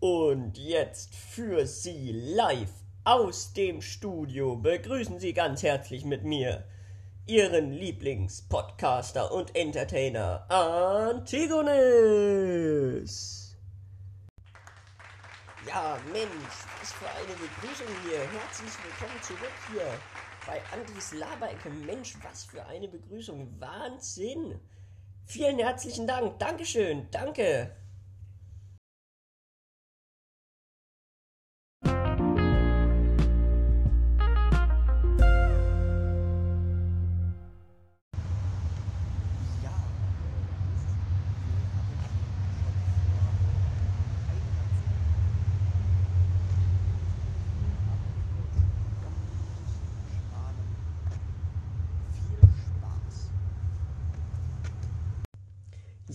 Und 0.00 0.58
jetzt 0.58 1.14
für 1.14 1.64
Sie 1.64 2.10
live 2.10 2.72
aus 3.04 3.52
dem 3.52 3.80
Studio 3.80 4.56
begrüßen 4.56 5.20
Sie 5.20 5.32
ganz 5.32 5.62
herzlich 5.62 6.04
mit 6.04 6.24
mir 6.24 6.64
Ihren 7.24 7.70
Lieblingspodcaster 7.70 9.30
und 9.30 9.54
Entertainer 9.54 10.44
Antigonis. 10.50 11.46
Ja, 15.68 15.96
Mensch, 16.12 16.26
was 16.80 16.92
für 16.94 17.08
eine 17.08 17.34
Begrüßung 17.34 17.86
hier. 18.02 18.18
Herzlich 18.18 18.72
willkommen 18.82 19.22
zurück 19.22 19.54
hier 19.70 19.86
bei 20.44 20.60
Antis 20.72 21.12
Laberecke. 21.12 21.70
Mensch, 21.70 22.16
was 22.24 22.44
für 22.44 22.66
eine 22.66 22.88
Begrüßung. 22.88 23.54
Wahnsinn. 23.60 24.58
Vielen 25.26 25.58
herzlichen 25.58 26.06
Dank. 26.06 26.38
Dankeschön. 26.38 27.08
Danke. 27.10 27.72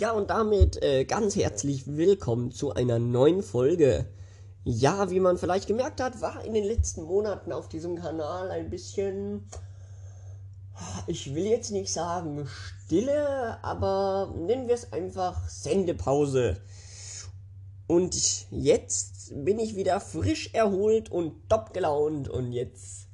Ja, 0.01 0.13
und 0.13 0.31
damit 0.31 0.81
äh, 0.81 1.05
ganz 1.05 1.35
herzlich 1.35 1.85
willkommen 1.85 2.51
zu 2.51 2.73
einer 2.73 2.97
neuen 2.97 3.43
Folge. 3.43 4.07
Ja, 4.63 5.11
wie 5.11 5.19
man 5.19 5.37
vielleicht 5.37 5.67
gemerkt 5.67 6.01
hat, 6.01 6.21
war 6.21 6.43
in 6.43 6.55
den 6.55 6.63
letzten 6.63 7.03
Monaten 7.03 7.51
auf 7.51 7.69
diesem 7.69 7.97
Kanal 7.97 8.49
ein 8.49 8.71
bisschen, 8.71 9.47
ich 11.05 11.35
will 11.35 11.45
jetzt 11.45 11.69
nicht 11.69 11.93
sagen 11.93 12.47
Stille, 12.47 13.63
aber 13.63 14.33
nennen 14.35 14.67
wir 14.67 14.73
es 14.73 14.91
einfach 14.91 15.47
Sendepause. 15.47 16.57
Und 17.85 18.49
jetzt 18.49 19.31
bin 19.35 19.59
ich 19.59 19.75
wieder 19.75 19.99
frisch 19.99 20.51
erholt 20.55 21.11
und 21.11 21.47
top 21.47 21.75
gelaunt 21.75 22.27
und 22.27 22.53
jetzt 22.53 23.05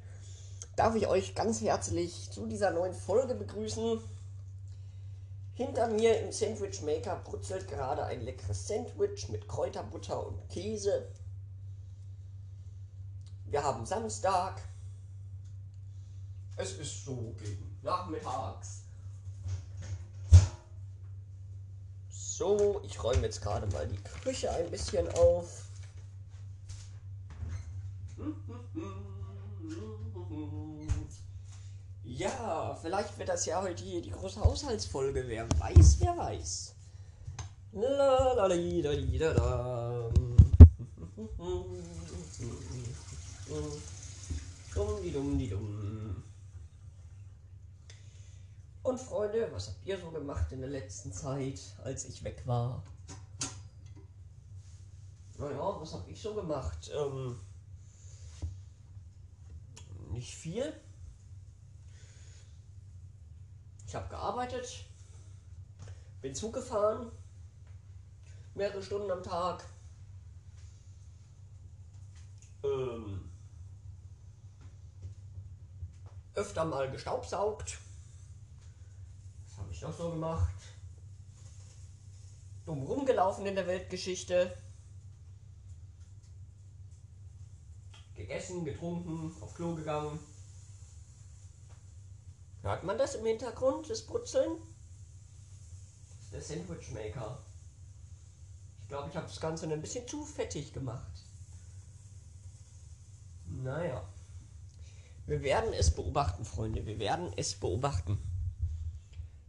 darf 0.74 0.94
ich 0.94 1.06
euch 1.06 1.34
ganz 1.34 1.60
herzlich 1.60 2.30
zu 2.30 2.46
dieser 2.46 2.70
neuen 2.70 2.94
Folge 2.94 3.34
begrüßen. 3.34 4.00
Hinter 5.58 5.88
mir 5.88 6.20
im 6.20 6.30
Sandwich 6.30 6.82
Maker 6.82 7.16
brutzelt 7.16 7.66
gerade 7.66 8.04
ein 8.04 8.20
leckeres 8.20 8.68
Sandwich 8.68 9.28
mit 9.28 9.48
Kräuterbutter 9.48 10.24
und 10.24 10.48
Käse. 10.48 11.08
Wir 13.46 13.64
haben 13.64 13.84
Samstag. 13.84 14.62
Es 16.54 16.74
ist 16.74 17.04
so 17.04 17.34
gegen 17.40 17.76
nachmittags. 17.82 18.84
So, 22.08 22.80
ich 22.84 23.02
räume 23.02 23.22
jetzt 23.22 23.42
gerade 23.42 23.66
mal 23.74 23.88
die 23.88 24.00
Küche 24.22 24.52
ein 24.52 24.70
bisschen 24.70 25.08
auf. 25.14 25.67
Ja, 32.18 32.74
vielleicht 32.74 33.16
wird 33.16 33.28
das 33.28 33.46
ja 33.46 33.62
heute 33.62 33.84
hier 33.84 34.02
die 34.02 34.10
große 34.10 34.40
Haushaltsfolge. 34.40 35.22
Wer 35.28 35.48
weiß, 35.60 36.00
wer 36.00 36.16
weiß. 36.16 36.74
Lalalidadidada. 37.70 40.10
Dumm, 44.74 45.44
Und 48.82 48.98
Freunde, 48.98 49.48
was 49.52 49.68
habt 49.68 49.86
ihr 49.86 50.00
so 50.00 50.10
gemacht 50.10 50.50
in 50.50 50.60
der 50.60 50.70
letzten 50.70 51.12
Zeit, 51.12 51.60
als 51.84 52.04
ich 52.06 52.24
weg 52.24 52.42
war? 52.46 52.82
Naja, 55.38 55.80
was 55.80 55.92
hab 55.92 56.08
ich 56.08 56.20
so 56.20 56.34
gemacht? 56.34 56.90
Ähm, 56.92 57.38
nicht 60.10 60.34
viel. 60.34 60.74
Ich 63.88 63.94
habe 63.94 64.06
gearbeitet, 64.10 64.84
bin 66.20 66.34
Zug 66.34 66.52
gefahren, 66.52 67.10
mehrere 68.54 68.82
Stunden 68.82 69.10
am 69.10 69.22
Tag. 69.22 69.64
Ähm, 72.62 73.30
öfter 76.34 76.66
mal 76.66 76.90
gestaubsaugt. 76.90 77.78
Was 79.46 79.56
habe 79.56 79.72
ich 79.72 79.80
noch 79.80 79.96
so 79.96 80.10
gemacht? 80.10 80.52
Dumm 82.66 82.82
rumgelaufen 82.82 83.46
in 83.46 83.54
der 83.54 83.66
Weltgeschichte. 83.66 84.54
Gegessen, 88.14 88.66
getrunken, 88.66 89.34
auf 89.40 89.54
Klo 89.54 89.74
gegangen. 89.74 90.18
Hört 92.68 92.84
man 92.84 92.98
das 92.98 93.14
im 93.14 93.24
Hintergrund, 93.24 93.88
das 93.88 94.02
Brutzeln? 94.02 94.58
Das 96.10 96.24
ist 96.24 96.32
der 96.34 96.42
Sandwich 96.42 96.90
Maker. 96.90 97.38
Ich 98.82 98.88
glaube, 98.88 99.08
ich 99.08 99.16
habe 99.16 99.26
das 99.26 99.40
Ganze 99.40 99.72
ein 99.72 99.80
bisschen 99.80 100.06
zu 100.06 100.22
fettig 100.22 100.74
gemacht. 100.74 101.24
Naja. 103.46 104.06
Wir 105.24 105.40
werden 105.40 105.72
es 105.72 105.90
beobachten, 105.90 106.44
Freunde. 106.44 106.84
Wir 106.84 106.98
werden 106.98 107.32
es 107.36 107.54
beobachten. 107.54 108.18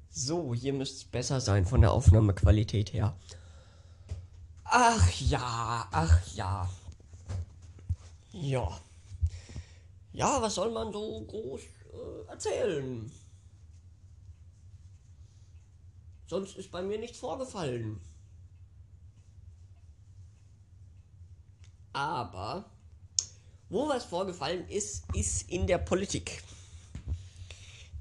So, 0.10 0.56
hier 0.56 0.72
müsste 0.72 1.00
es 1.00 1.04
besser 1.04 1.42
sein 1.42 1.66
von 1.66 1.82
der 1.82 1.92
Aufnahmequalität 1.92 2.94
her. 2.94 3.18
Ach 4.64 5.12
ja, 5.20 5.90
ach 5.92 6.26
ja. 6.36 6.70
Ja. 8.32 8.80
Ja, 10.14 10.42
was 10.42 10.56
soll 10.56 10.72
man 10.72 10.94
so 10.94 11.20
groß 11.26 11.60
äh, 11.90 12.30
erzählen. 12.30 13.12
Sonst 16.28 16.58
ist 16.58 16.72
bei 16.72 16.82
mir 16.82 17.00
nichts 17.00 17.18
vorgefallen. 17.18 18.00
Aber 21.94 22.66
wo 23.70 23.88
was 23.88 24.06
vorgefallen 24.06 24.68
ist, 24.70 25.04
ist 25.14 25.50
in 25.50 25.68
der 25.68 25.80
Politik. 25.80 26.44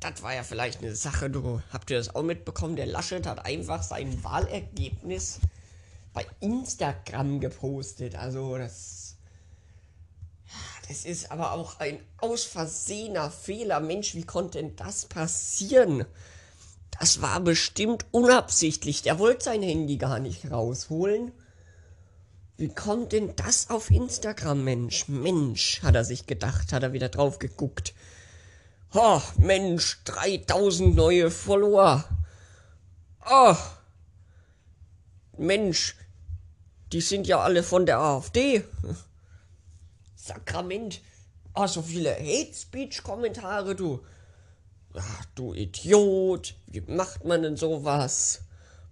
Das 0.00 0.22
war 0.22 0.34
ja 0.34 0.44
vielleicht 0.44 0.80
eine 0.80 0.94
Sache, 0.94 1.28
du 1.28 1.60
habt 1.72 1.90
ihr 1.90 1.98
das 1.98 2.14
auch 2.14 2.22
mitbekommen? 2.22 2.76
Der 2.76 2.86
Laschet 2.86 3.26
hat 3.26 3.44
einfach 3.44 3.82
sein 3.82 4.22
Wahlergebnis 4.22 5.40
bei 6.12 6.26
Instagram 6.40 7.40
gepostet. 7.40 8.14
Also 8.14 8.56
das 8.56 9.07
es 10.90 11.04
ist 11.04 11.30
aber 11.30 11.52
auch 11.52 11.80
ein 11.80 12.00
aus 12.16 12.44
Versehener 12.44 13.30
Fehler. 13.30 13.80
Mensch, 13.80 14.14
wie 14.14 14.24
konnte 14.24 14.58
denn 14.58 14.74
das 14.76 15.04
passieren? 15.04 16.06
Das 16.98 17.20
war 17.20 17.40
bestimmt 17.40 18.06
unabsichtlich. 18.10 19.02
Der 19.02 19.18
wollte 19.18 19.44
sein 19.44 19.62
Handy 19.62 19.98
gar 19.98 20.18
nicht 20.18 20.50
rausholen. 20.50 21.32
Wie 22.56 22.70
kommt 22.70 23.12
denn 23.12 23.36
das 23.36 23.68
auf 23.70 23.90
Instagram, 23.90 24.64
Mensch? 24.64 25.08
Mensch, 25.08 25.82
hat 25.82 25.94
er 25.94 26.04
sich 26.04 26.26
gedacht, 26.26 26.72
hat 26.72 26.82
er 26.82 26.92
wieder 26.92 27.10
drauf 27.10 27.38
geguckt. 27.38 27.94
Oh, 28.94 29.20
Mensch, 29.36 30.02
3000 30.04 30.96
neue 30.96 31.30
Follower. 31.30 32.04
Oh, 33.30 33.56
Mensch, 35.36 35.96
die 36.92 37.02
sind 37.02 37.26
ja 37.26 37.40
alle 37.40 37.62
von 37.62 37.84
der 37.84 37.98
AfD. 37.98 38.64
Sakrament. 40.28 41.00
Oh, 41.54 41.66
so 41.66 41.82
viele 41.82 42.14
Hate 42.14 42.54
Speech 42.54 43.02
Kommentare, 43.02 43.74
du. 43.74 44.04
Ach, 44.94 45.24
du 45.34 45.54
Idiot. 45.54 46.54
Wie 46.66 46.82
macht 46.82 47.24
man 47.24 47.42
denn 47.42 47.56
sowas? 47.56 48.42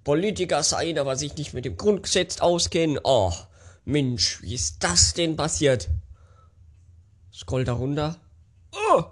Politiker 0.02 0.62
sein, 0.62 0.98
aber 0.98 1.16
sich 1.16 1.36
nicht 1.36 1.52
mit 1.52 1.64
dem 1.64 1.76
Grundgesetz 1.76 2.40
auskennen. 2.40 2.98
Oh, 3.04 3.32
Mensch, 3.84 4.40
wie 4.42 4.54
ist 4.54 4.82
das 4.82 5.14
denn 5.14 5.36
passiert? 5.36 5.88
Scroll 7.32 7.64
da 7.64 7.74
runter. 7.74 8.16
Oh, 8.72 9.04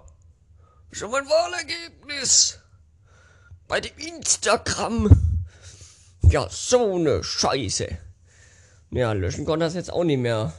schon 0.91 1.11
mein 1.11 1.25
Wahlergebnis. 1.25 2.59
Bei 3.67 3.81
dem 3.81 3.97
Instagram. 3.97 5.09
Ja, 6.23 6.47
so 6.49 6.97
ne 6.97 7.23
Scheiße. 7.23 7.87
Ja, 8.91 9.13
löschen 9.13 9.45
konnte 9.45 9.65
das 9.65 9.75
jetzt 9.75 9.93
auch 9.93 10.03
nicht 10.03 10.19
mehr. 10.19 10.53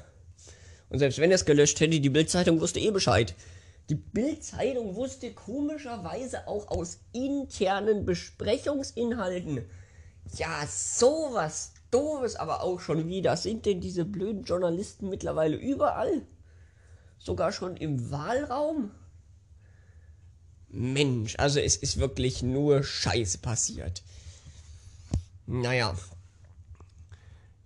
Und 0.96 1.00
selbst 1.00 1.18
wenn 1.18 1.30
er 1.30 1.34
es 1.34 1.44
gelöscht 1.44 1.78
hätte, 1.80 2.00
die 2.00 2.08
Bildzeitung 2.08 2.58
wusste 2.58 2.80
eh 2.80 2.90
Bescheid. 2.90 3.34
Die 3.90 3.96
Bildzeitung 3.96 4.96
wusste 4.96 5.30
komischerweise 5.34 6.48
auch 6.48 6.68
aus 6.68 7.00
internen 7.12 8.06
Besprechungsinhalten 8.06 9.66
Ja, 10.38 10.66
sowas 10.66 11.74
Doofes 11.90 12.36
aber 12.36 12.62
auch 12.62 12.80
schon 12.80 13.08
wieder. 13.08 13.36
Sind 13.36 13.66
denn 13.66 13.82
diese 13.82 14.06
blöden 14.06 14.44
Journalisten 14.44 15.10
mittlerweile 15.10 15.56
überall? 15.56 16.22
Sogar 17.18 17.52
schon 17.52 17.76
im 17.76 18.10
Wahlraum? 18.10 18.90
Mensch, 20.70 21.34
also 21.36 21.60
es 21.60 21.76
ist 21.76 21.98
wirklich 21.98 22.42
nur 22.42 22.82
Scheiße 22.82 23.36
passiert. 23.36 24.02
Naja. 25.44 25.94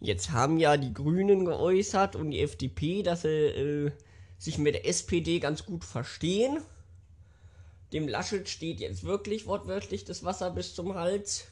Jetzt 0.01 0.31
haben 0.31 0.59
ja 0.59 0.79
die 0.79 0.95
Grünen 0.95 1.45
geäußert 1.45 2.17
und 2.17 2.31
die 2.31 2.41
FDP, 2.41 3.03
dass 3.03 3.23
sie 3.23 3.29
äh, 3.29 3.93
sich 4.39 4.57
mit 4.57 4.75
der 4.75 4.89
SPD 4.89 5.39
ganz 5.39 5.67
gut 5.67 5.85
verstehen. 5.85 6.63
Dem 7.93 8.09
Laschet 8.09 8.49
steht 8.49 8.81
jetzt 8.81 9.05
wirklich 9.05 9.47
wortwörtlich 9.47 10.07
das 10.07 10.25
Wasser 10.25 10.51
bis 10.51 10.75
zum 10.75 10.95
Hals. 10.95 11.49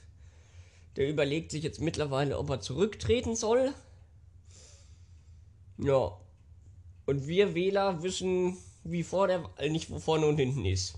Der 0.96 1.10
überlegt 1.10 1.50
sich 1.50 1.62
jetzt 1.62 1.80
mittlerweile, 1.80 2.38
ob 2.38 2.48
er 2.48 2.60
zurücktreten 2.60 3.36
soll. 3.36 3.74
Ja. 5.76 6.18
Und 7.04 7.26
wir 7.26 7.54
Wähler 7.54 8.02
wissen, 8.02 8.56
wie 8.82 9.02
vor 9.02 9.28
der 9.28 9.44
Wahl 9.44 9.70
nicht, 9.70 9.90
wo 9.90 9.98
vorne 9.98 10.26
und 10.26 10.38
hinten 10.38 10.64
ist. 10.64 10.94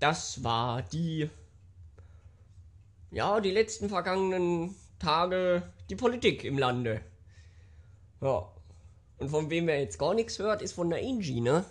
Das 0.00 0.44
war 0.44 0.82
die, 0.82 1.30
ja, 3.10 3.40
die 3.40 3.50
letzten 3.50 3.88
vergangenen 3.88 4.76
Tage 4.98 5.62
die 5.90 5.96
Politik 5.96 6.44
im 6.44 6.58
Lande. 6.58 7.00
Ja. 8.20 8.50
Und 9.18 9.30
von 9.30 9.50
wem 9.50 9.66
wer 9.66 9.80
jetzt 9.80 9.98
gar 9.98 10.14
nichts 10.14 10.38
hört, 10.38 10.62
ist 10.62 10.72
von 10.72 10.90
der 10.90 11.00
Angie, 11.00 11.40
ne? 11.40 11.64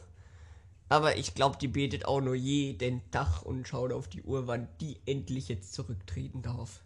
Aber 0.89 1.17
ich 1.17 1.33
glaube, 1.33 1.57
die 1.57 1.67
betet 1.67 2.05
auch 2.05 2.21
nur 2.21 2.35
jeden 2.35 3.09
Tag 3.11 3.41
und 3.43 3.67
schaut 3.67 3.91
auf 3.91 4.07
die 4.07 4.23
Uhr, 4.23 4.47
wann 4.47 4.67
die 4.79 4.97
endlich 5.05 5.49
jetzt 5.49 5.73
zurücktreten 5.73 6.41
darf. 6.41 6.81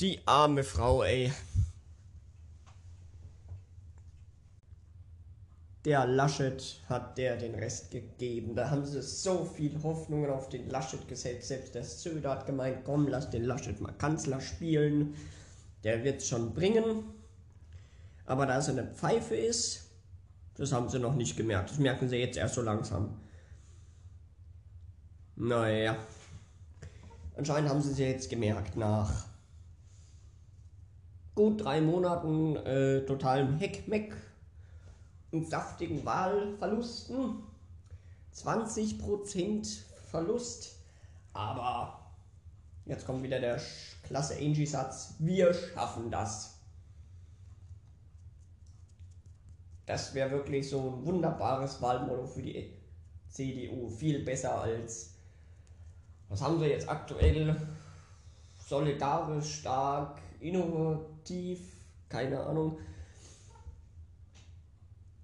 Die 0.00 0.20
arme 0.26 0.64
Frau, 0.64 1.02
ey. 1.02 1.32
Der 5.84 6.06
Laschet 6.06 6.80
hat 6.88 7.18
der 7.18 7.36
den 7.36 7.54
Rest 7.54 7.90
gegeben. 7.90 8.54
Da 8.54 8.70
haben 8.70 8.86
sie 8.86 9.02
so 9.02 9.44
viel 9.44 9.82
Hoffnungen 9.82 10.30
auf 10.30 10.48
den 10.48 10.70
Laschet 10.70 11.06
gesetzt. 11.08 11.48
Selbst 11.48 11.74
der 11.74 11.84
Söder 11.84 12.30
hat 12.30 12.46
gemeint, 12.46 12.84
komm, 12.84 13.06
lass 13.08 13.28
den 13.28 13.44
Laschet 13.44 13.78
mal 13.80 13.92
Kanzler 13.92 14.40
spielen. 14.40 15.14
Der 15.82 16.02
wird's 16.02 16.28
schon 16.28 16.54
bringen. 16.54 17.04
Aber 18.24 18.46
da 18.46 18.58
es 18.58 18.70
eine 18.70 18.86
Pfeife 18.86 19.36
ist, 19.36 19.90
das 20.56 20.72
haben 20.72 20.88
sie 20.88 20.98
noch 20.98 21.14
nicht 21.14 21.36
gemerkt. 21.36 21.70
Das 21.70 21.78
merken 21.78 22.08
sie 22.08 22.16
jetzt 22.16 22.38
erst 22.38 22.54
so 22.54 22.62
langsam. 22.62 23.20
Naja. 25.36 25.96
Anscheinend 27.36 27.68
haben 27.68 27.82
sie 27.82 27.92
es 27.92 27.98
jetzt 27.98 28.30
gemerkt 28.30 28.76
nach 28.76 29.26
gut 31.34 31.62
drei 31.62 31.80
Monaten 31.80 32.56
äh, 32.56 33.04
totalem 33.04 33.58
Heckmeck 33.58 34.14
und 35.34 35.50
saftigen 35.50 36.04
Wahlverlusten. 36.04 37.42
20% 38.34 39.80
Verlust. 40.10 40.76
Aber 41.32 42.00
jetzt 42.86 43.04
kommt 43.04 43.22
wieder 43.22 43.40
der 43.40 43.60
klasse 44.04 44.36
Angie-Satz. 44.36 45.14
Wir 45.18 45.52
schaffen 45.52 46.10
das. 46.10 46.54
Das 49.86 50.14
wäre 50.14 50.30
wirklich 50.30 50.70
so 50.70 50.80
ein 50.80 51.04
wunderbares 51.04 51.82
Wahlmotto 51.82 52.26
für 52.26 52.42
die 52.42 52.72
CDU. 53.28 53.88
Viel 53.88 54.24
besser 54.24 54.60
als. 54.60 55.10
Was 56.28 56.40
haben 56.40 56.58
sie 56.58 56.66
jetzt 56.66 56.88
aktuell? 56.88 57.54
Solidarisch, 58.58 59.60
stark, 59.60 60.20
innovativ, 60.40 61.60
keine 62.08 62.40
Ahnung. 62.40 62.78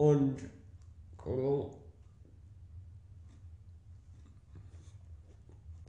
Und. 0.01 0.39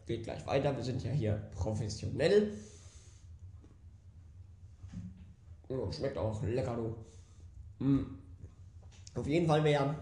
Geht 0.05 0.23
gleich 0.23 0.45
weiter. 0.45 0.75
Wir 0.75 0.83
sind 0.83 1.01
ja 1.01 1.11
hier 1.11 1.33
professionell. 1.55 2.51
Schmeckt 5.91 6.17
auch 6.17 6.43
lecker, 6.43 6.75
du. 6.75 7.85
Mm. 7.85 8.17
Auf 9.15 9.25
jeden 9.25 9.47
Fall 9.47 9.63
wäre 9.63 9.95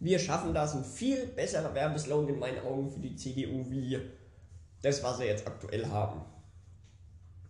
wir 0.00 0.18
schaffen 0.18 0.52
das 0.52 0.74
ein 0.74 0.84
viel 0.84 1.26
besserer 1.26 1.74
Werbeslogan 1.74 2.28
in 2.28 2.38
meinen 2.38 2.58
Augen 2.66 2.90
für 2.90 3.00
die 3.00 3.16
CDU 3.16 3.64
wie 3.70 3.98
das, 4.82 5.02
was 5.02 5.18
sie 5.18 5.24
jetzt 5.24 5.46
aktuell 5.46 5.86
haben. 5.86 6.20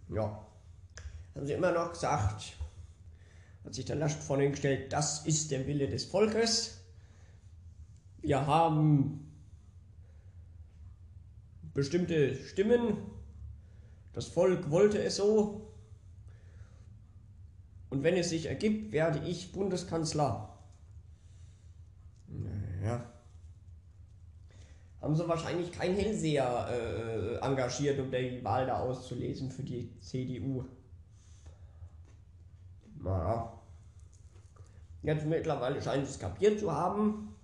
Ja. 0.08 0.46
Haben 1.34 1.46
sie 1.46 1.52
immer 1.52 1.72
noch 1.72 1.92
gesagt, 1.92 2.56
hat 3.64 3.74
sich 3.74 3.84
der 3.84 3.96
Laschet 3.96 4.22
vorne 4.22 4.50
gestellt, 4.50 4.92
das 4.92 5.26
ist 5.26 5.50
der 5.50 5.66
Wille 5.66 5.88
des 5.88 6.04
Volkes. 6.04 6.80
Wir 8.22 8.46
haben 8.46 9.30
bestimmte 11.74 12.34
Stimmen. 12.34 12.96
Das 14.12 14.26
Volk 14.26 14.70
wollte 14.70 15.02
es 15.02 15.16
so. 15.16 15.72
Und 17.90 18.02
wenn 18.02 18.16
es 18.16 18.30
sich 18.30 18.46
ergibt, 18.46 18.92
werde 18.92 19.26
ich 19.26 19.52
Bundeskanzler. 19.52 20.58
Naja. 22.28 23.12
Haben 25.00 25.16
sie 25.16 25.28
wahrscheinlich 25.28 25.72
keinen 25.72 25.96
Hellseher 25.96 26.68
äh, 26.70 27.44
engagiert, 27.44 27.98
um 27.98 28.10
die 28.10 28.44
Wahl 28.44 28.66
da 28.66 28.80
auszulesen 28.80 29.50
für 29.50 29.62
die 29.62 29.98
CDU. 30.00 30.66
Naja. 33.02 33.52
Jetzt 35.02 35.26
mittlerweile 35.26 35.80
scheint 35.80 36.04
es 36.04 36.18
kapiert 36.18 36.60
zu 36.60 36.70
haben. 36.70 37.34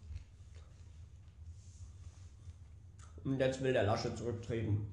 Und 3.25 3.41
jetzt 3.41 3.63
will 3.63 3.73
der 3.73 3.85
Lasche 3.85 4.15
zurücktreten. 4.15 4.87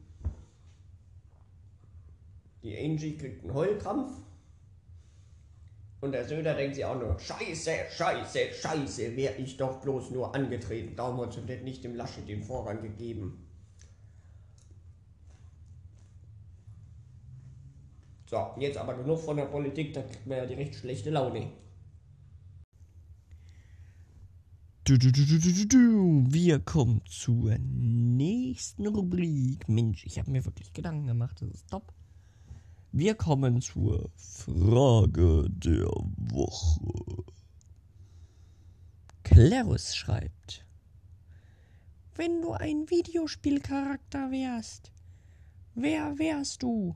Die 2.63 2.77
Angie 2.77 3.17
kriegt 3.17 3.43
einen 3.43 3.53
Heulkrampf. 3.53 4.11
Und 5.99 6.11
der 6.11 6.27
Söder 6.27 6.53
denkt 6.55 6.75
sich 6.75 6.83
auch 6.83 6.99
nur, 6.99 7.17
scheiße, 7.17 7.71
scheiße, 7.91 8.53
scheiße, 8.53 9.15
wäre 9.15 9.35
ich 9.35 9.55
doch 9.55 9.79
bloß 9.81 10.11
nur 10.11 10.33
angetreten. 10.35 10.95
Darum 10.95 11.21
hat 11.21 11.37
es 11.37 11.61
nicht 11.61 11.83
dem 11.83 11.95
Laschet 11.95 12.27
den 12.27 12.43
Vorrang 12.43 12.81
gegeben. 12.81 13.47
So, 18.33 18.49
jetzt 18.57 18.79
aber 18.79 18.95
genug 18.95 19.19
von 19.19 19.37
der 19.37 19.45
Politik, 19.45 19.93
da 19.93 20.01
kriegt 20.01 20.25
man 20.25 20.39
ja 20.39 20.47
direkt 20.47 20.73
schlechte 20.73 21.11
Laune. 21.11 21.51
Du, 24.85 24.97
du, 24.97 25.11
du. 25.11 26.23
Wir 26.27 26.59
kommen 26.59 27.03
zur 27.05 27.55
nächsten 27.59 28.87
Rubrik. 28.87 29.69
Mensch, 29.69 30.03
ich 30.07 30.17
habe 30.17 30.31
mir 30.31 30.43
wirklich 30.45 30.73
Gedanken 30.73 31.05
gemacht, 31.05 31.43
das 31.43 31.51
ist 31.51 31.69
top. 31.69 31.93
Wir 32.91 33.13
kommen 33.13 33.61
zur 33.61 34.09
Frage 34.15 35.45
der 35.51 35.91
Woche. 36.17 37.23
Clarus 39.21 39.95
schreibt, 39.95 40.65
wenn 42.15 42.41
du 42.41 42.53
ein 42.53 42.89
Videospielcharakter 42.89 44.31
wärst, 44.31 44.91
wer 45.75 46.17
wärst 46.17 46.63
du? 46.63 46.95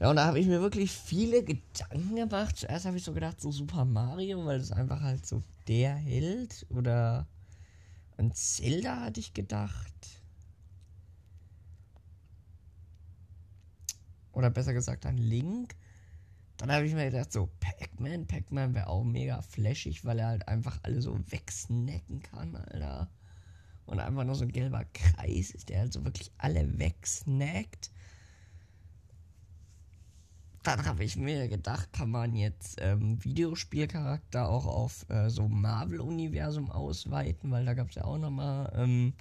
Ja, 0.00 0.10
und 0.10 0.16
da 0.16 0.26
habe 0.26 0.40
ich 0.40 0.46
mir 0.46 0.60
wirklich 0.60 0.90
viele 0.90 1.44
Gedanken 1.44 2.16
gemacht. 2.16 2.56
Zuerst 2.56 2.84
habe 2.84 2.96
ich 2.96 3.04
so 3.04 3.12
gedacht, 3.12 3.40
so 3.40 3.50
Super 3.50 3.84
Mario, 3.84 4.44
weil 4.44 4.58
das 4.58 4.72
einfach 4.72 5.00
halt 5.00 5.24
so 5.24 5.42
der 5.68 5.94
Held. 5.94 6.66
Oder 6.70 7.26
an 8.16 8.32
Zelda 8.32 9.02
hatte 9.02 9.20
ich 9.20 9.34
gedacht. 9.34 9.92
Oder 14.32 14.50
besser 14.50 14.74
gesagt 14.74 15.06
an 15.06 15.16
Link. 15.16 15.76
Dann 16.56 16.70
habe 16.70 16.86
ich 16.86 16.94
mir 16.94 17.10
gedacht, 17.10 17.32
so 17.32 17.48
Pac-Man, 17.60 18.26
Pac-Man 18.26 18.74
wäre 18.74 18.88
auch 18.88 19.04
mega 19.04 19.42
flashig, 19.42 20.04
weil 20.04 20.18
er 20.18 20.28
halt 20.28 20.48
einfach 20.48 20.78
alle 20.82 21.02
so 21.02 21.18
wegsnacken 21.30 22.20
kann, 22.22 22.54
Alter. 22.56 23.10
Und 23.86 24.00
einfach 24.00 24.24
nur 24.24 24.34
so 24.34 24.44
ein 24.44 24.52
gelber 24.52 24.84
Kreis 24.92 25.50
ist, 25.50 25.68
der 25.68 25.80
halt 25.80 25.92
so 25.92 26.04
wirklich 26.04 26.32
alle 26.38 26.78
wegsnackt. 26.78 27.90
Dann 30.64 30.84
habe 30.86 31.04
ich 31.04 31.16
mir 31.16 31.46
gedacht, 31.46 31.92
kann 31.92 32.10
man 32.10 32.34
jetzt 32.34 32.78
ähm, 32.80 33.22
Videospielcharakter 33.22 34.48
auch 34.48 34.66
auf 34.66 35.08
äh, 35.10 35.28
so 35.28 35.46
Marvel-Universum 35.46 36.70
ausweiten, 36.70 37.50
weil 37.50 37.66
da 37.66 37.74
gab 37.74 37.90
es 37.90 37.96
ja 37.96 38.04
auch 38.04 38.18
nochmal 38.18 38.72
ähm, 38.74 39.12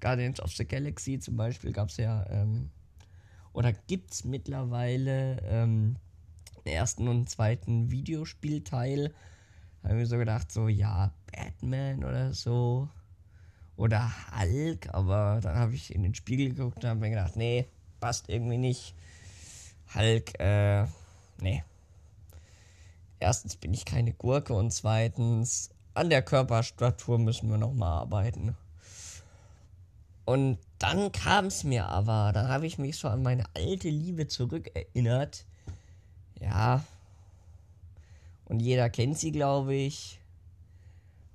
Guardians 0.00 0.40
of 0.40 0.52
the 0.54 0.66
Galaxy 0.66 1.18
zum 1.18 1.36
Beispiel 1.36 1.72
gab 1.72 1.88
es 1.88 1.96
ja 1.96 2.26
ähm, 2.30 2.70
oder 3.52 3.72
gibt 3.72 4.12
es 4.12 4.24
mittlerweile 4.24 5.40
ähm, 5.44 5.96
den 6.64 6.72
ersten 6.72 7.08
und 7.08 7.30
zweiten 7.30 7.90
Videospielteil. 7.90 9.14
Habe 9.82 9.94
ich 9.94 10.00
mir 10.00 10.06
so 10.06 10.18
gedacht, 10.18 10.52
so, 10.52 10.68
ja, 10.68 11.12
Batman 11.32 12.04
oder 12.04 12.32
so. 12.32 12.88
Oder 13.76 14.12
Hulk, 14.36 14.92
aber 14.92 15.38
dann 15.42 15.56
habe 15.56 15.74
ich 15.74 15.94
in 15.94 16.02
den 16.02 16.14
Spiegel 16.14 16.50
geguckt 16.50 16.82
und 16.82 16.90
habe 16.90 17.00
mir 17.00 17.10
gedacht, 17.10 17.36
nee, 17.36 17.66
passt 18.00 18.28
irgendwie 18.28 18.58
nicht. 18.58 18.94
Hulk, 19.94 20.38
äh, 20.38 20.86
nee. 21.40 21.64
Erstens 23.20 23.56
bin 23.56 23.74
ich 23.74 23.84
keine 23.84 24.12
Gurke 24.12 24.52
und 24.54 24.70
zweitens, 24.70 25.70
an 25.94 26.10
der 26.10 26.22
Körperstatur 26.22 27.18
müssen 27.18 27.50
wir 27.50 27.58
nochmal 27.58 28.00
arbeiten. 28.00 28.56
Und 30.24 30.58
dann 30.78 31.10
kam 31.10 31.46
es 31.46 31.64
mir 31.64 31.88
aber, 31.88 32.32
dann 32.32 32.48
habe 32.48 32.66
ich 32.66 32.78
mich 32.78 32.98
so 32.98 33.08
an 33.08 33.22
meine 33.22 33.44
alte 33.54 33.88
Liebe 33.88 34.28
zurückerinnert. 34.28 35.46
Ja. 36.38 36.84
Und 38.44 38.60
jeder 38.60 38.90
kennt 38.90 39.18
sie, 39.18 39.32
glaube 39.32 39.74
ich. 39.74 40.20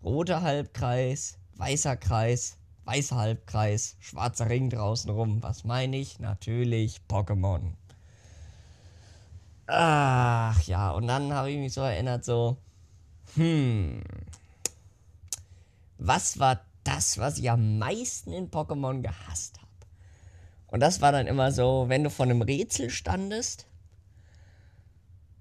Roter 0.03 0.41
Halbkreis, 0.41 1.38
weißer 1.55 1.98
Kreis, 1.98 2.57
weißer 2.86 3.15
Halbkreis, 3.15 3.95
schwarzer 4.00 4.50
Ring 4.50 4.69
draußen 4.69 5.10
rum. 5.10 5.41
Was 5.41 5.63
meine 5.63 5.98
ich? 5.98 6.19
Natürlich 6.19 7.01
Pokémon. 7.10 7.74
Ach 9.67 10.62
ja, 10.63 10.91
und 10.91 11.08
dann 11.08 11.34
habe 11.34 11.51
ich 11.51 11.58
mich 11.58 11.74
so 11.74 11.82
erinnert, 11.82 12.25
so, 12.25 12.58
hm, 13.36 14.03
was 15.98 16.38
war 16.39 16.60
das, 16.84 17.17
was 17.17 17.38
ich 17.38 17.50
am 17.50 17.77
meisten 17.79 18.34
in 18.34 18.51
Pokémon 18.51 19.01
gehasst 19.01 19.58
habe? 19.58 19.67
Und 20.67 20.82
das 20.82 21.01
war 21.01 21.12
dann 21.12 21.27
immer 21.27 21.51
so, 21.51 21.86
wenn 21.88 22.03
du 22.03 22.10
vor 22.10 22.25
einem 22.25 22.41
Rätsel 22.41 22.89
standest 22.89 23.67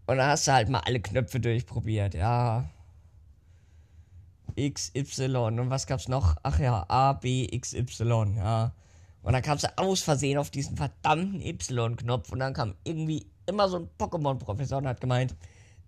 und 0.07 0.19
dann 0.19 0.29
hast 0.29 0.47
du 0.47 0.53
halt 0.53 0.69
mal 0.69 0.81
alle 0.81 1.01
Knöpfe 1.01 1.41
durchprobiert, 1.41 2.15
ja. 2.15 2.69
X, 4.55 4.93
Y 4.95 5.59
und 5.59 5.71
was 5.71 5.87
gab's 5.87 6.09
noch? 6.09 6.37
Ach 6.43 6.59
ja, 6.59 6.85
A, 6.89 7.15
B, 7.15 7.49
X, 7.51 7.73
Y, 7.75 8.37
ja. 8.37 8.73
Und 9.23 9.33
dann 9.33 9.43
kamst 9.43 9.65
du 9.65 9.79
aus 9.79 10.03
Versehen 10.03 10.39
auf 10.39 10.51
diesen 10.51 10.77
verdammten 10.77 11.41
Y-Knopf 11.41 12.31
und 12.31 12.41
dann 12.41 12.53
kam 12.53 12.75
irgendwie 12.85 13.27
immer 13.47 13.69
so 13.69 13.79
ein 13.79 13.91
Pokémon-Professor 13.99 14.79
und 14.79 14.89
hat 14.89 15.01
gemeint, 15.01 15.35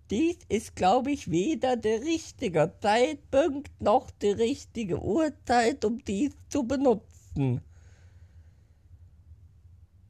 dies 0.09 0.37
ist, 0.49 0.75
glaube 0.75 1.11
ich, 1.11 1.31
weder 1.31 1.77
der 1.77 2.01
richtige 2.01 2.73
Zeitpunkt 2.79 3.81
noch 3.81 4.11
die 4.11 4.31
richtige 4.31 5.01
Uhrzeit, 5.01 5.83
um 5.83 6.03
dies 6.03 6.33
zu 6.49 6.63
benutzen. 6.63 7.61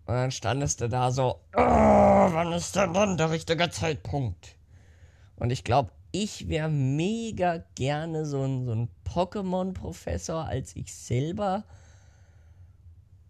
Und 0.08 0.14
dann 0.14 0.32
standest 0.32 0.82
du 0.82 0.90
da 0.90 1.12
so, 1.12 1.40
oh, 1.56 1.60
wann 1.60 2.52
ist 2.54 2.76
denn 2.76 2.94
dann 2.94 3.18
der 3.18 3.32
richtige 3.32 3.70
Zeitpunkt? 3.70 4.56
Und 5.38 5.52
ich 5.52 5.64
glaube, 5.64 5.92
ich 6.12 6.48
wäre 6.48 6.70
mega 6.70 7.64
gerne 7.76 8.26
so 8.26 8.44
ein, 8.44 8.66
so 8.66 8.72
ein 8.72 8.90
Pokémon-Professor 9.04 10.46
als 10.46 10.76
ich 10.76 10.94
selber. 10.94 11.66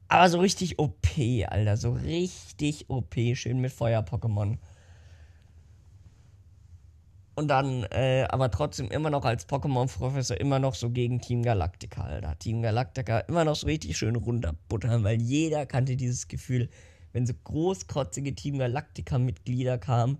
Aber 0.08 0.30
so 0.30 0.40
richtig 0.40 0.80
OP, 0.80 1.08
Alter. 1.48 1.78
So 1.78 1.94
richtig 1.94 2.90
OP. 2.90 3.16
Schön 3.34 3.60
mit 3.60 3.72
Feuer-Pokémon. 3.72 4.58
Und 7.36 7.50
dann, 7.50 7.84
äh, 7.92 8.26
aber 8.30 8.50
trotzdem 8.50 8.90
immer 8.92 9.10
noch 9.10 9.26
als 9.26 9.48
Pokémon-Professor 9.48 10.40
immer 10.40 10.60
noch 10.60 10.74
so 10.74 10.90
gegen 10.90 11.20
Team 11.20 11.44
Galactica, 11.44 12.04
Alter. 12.04 12.40
Team 12.40 12.62
Galactica 12.62 13.20
immer 13.20 13.44
noch 13.44 13.58
so 13.58 13.68
richtig 13.68 13.98
schön 13.98 14.16
runterbuttern, 14.16 15.04
weil 15.04 15.22
jeder 15.22 15.66
kannte 15.66 15.98
dieses 15.98 16.30
Gefühl, 16.30 16.70
wenn 17.12 17.26
so 17.26 17.34
großkotzige 17.44 18.36
Team 18.36 18.58
Galactica-Mitglieder 18.58 19.78
kamen. 19.78 20.20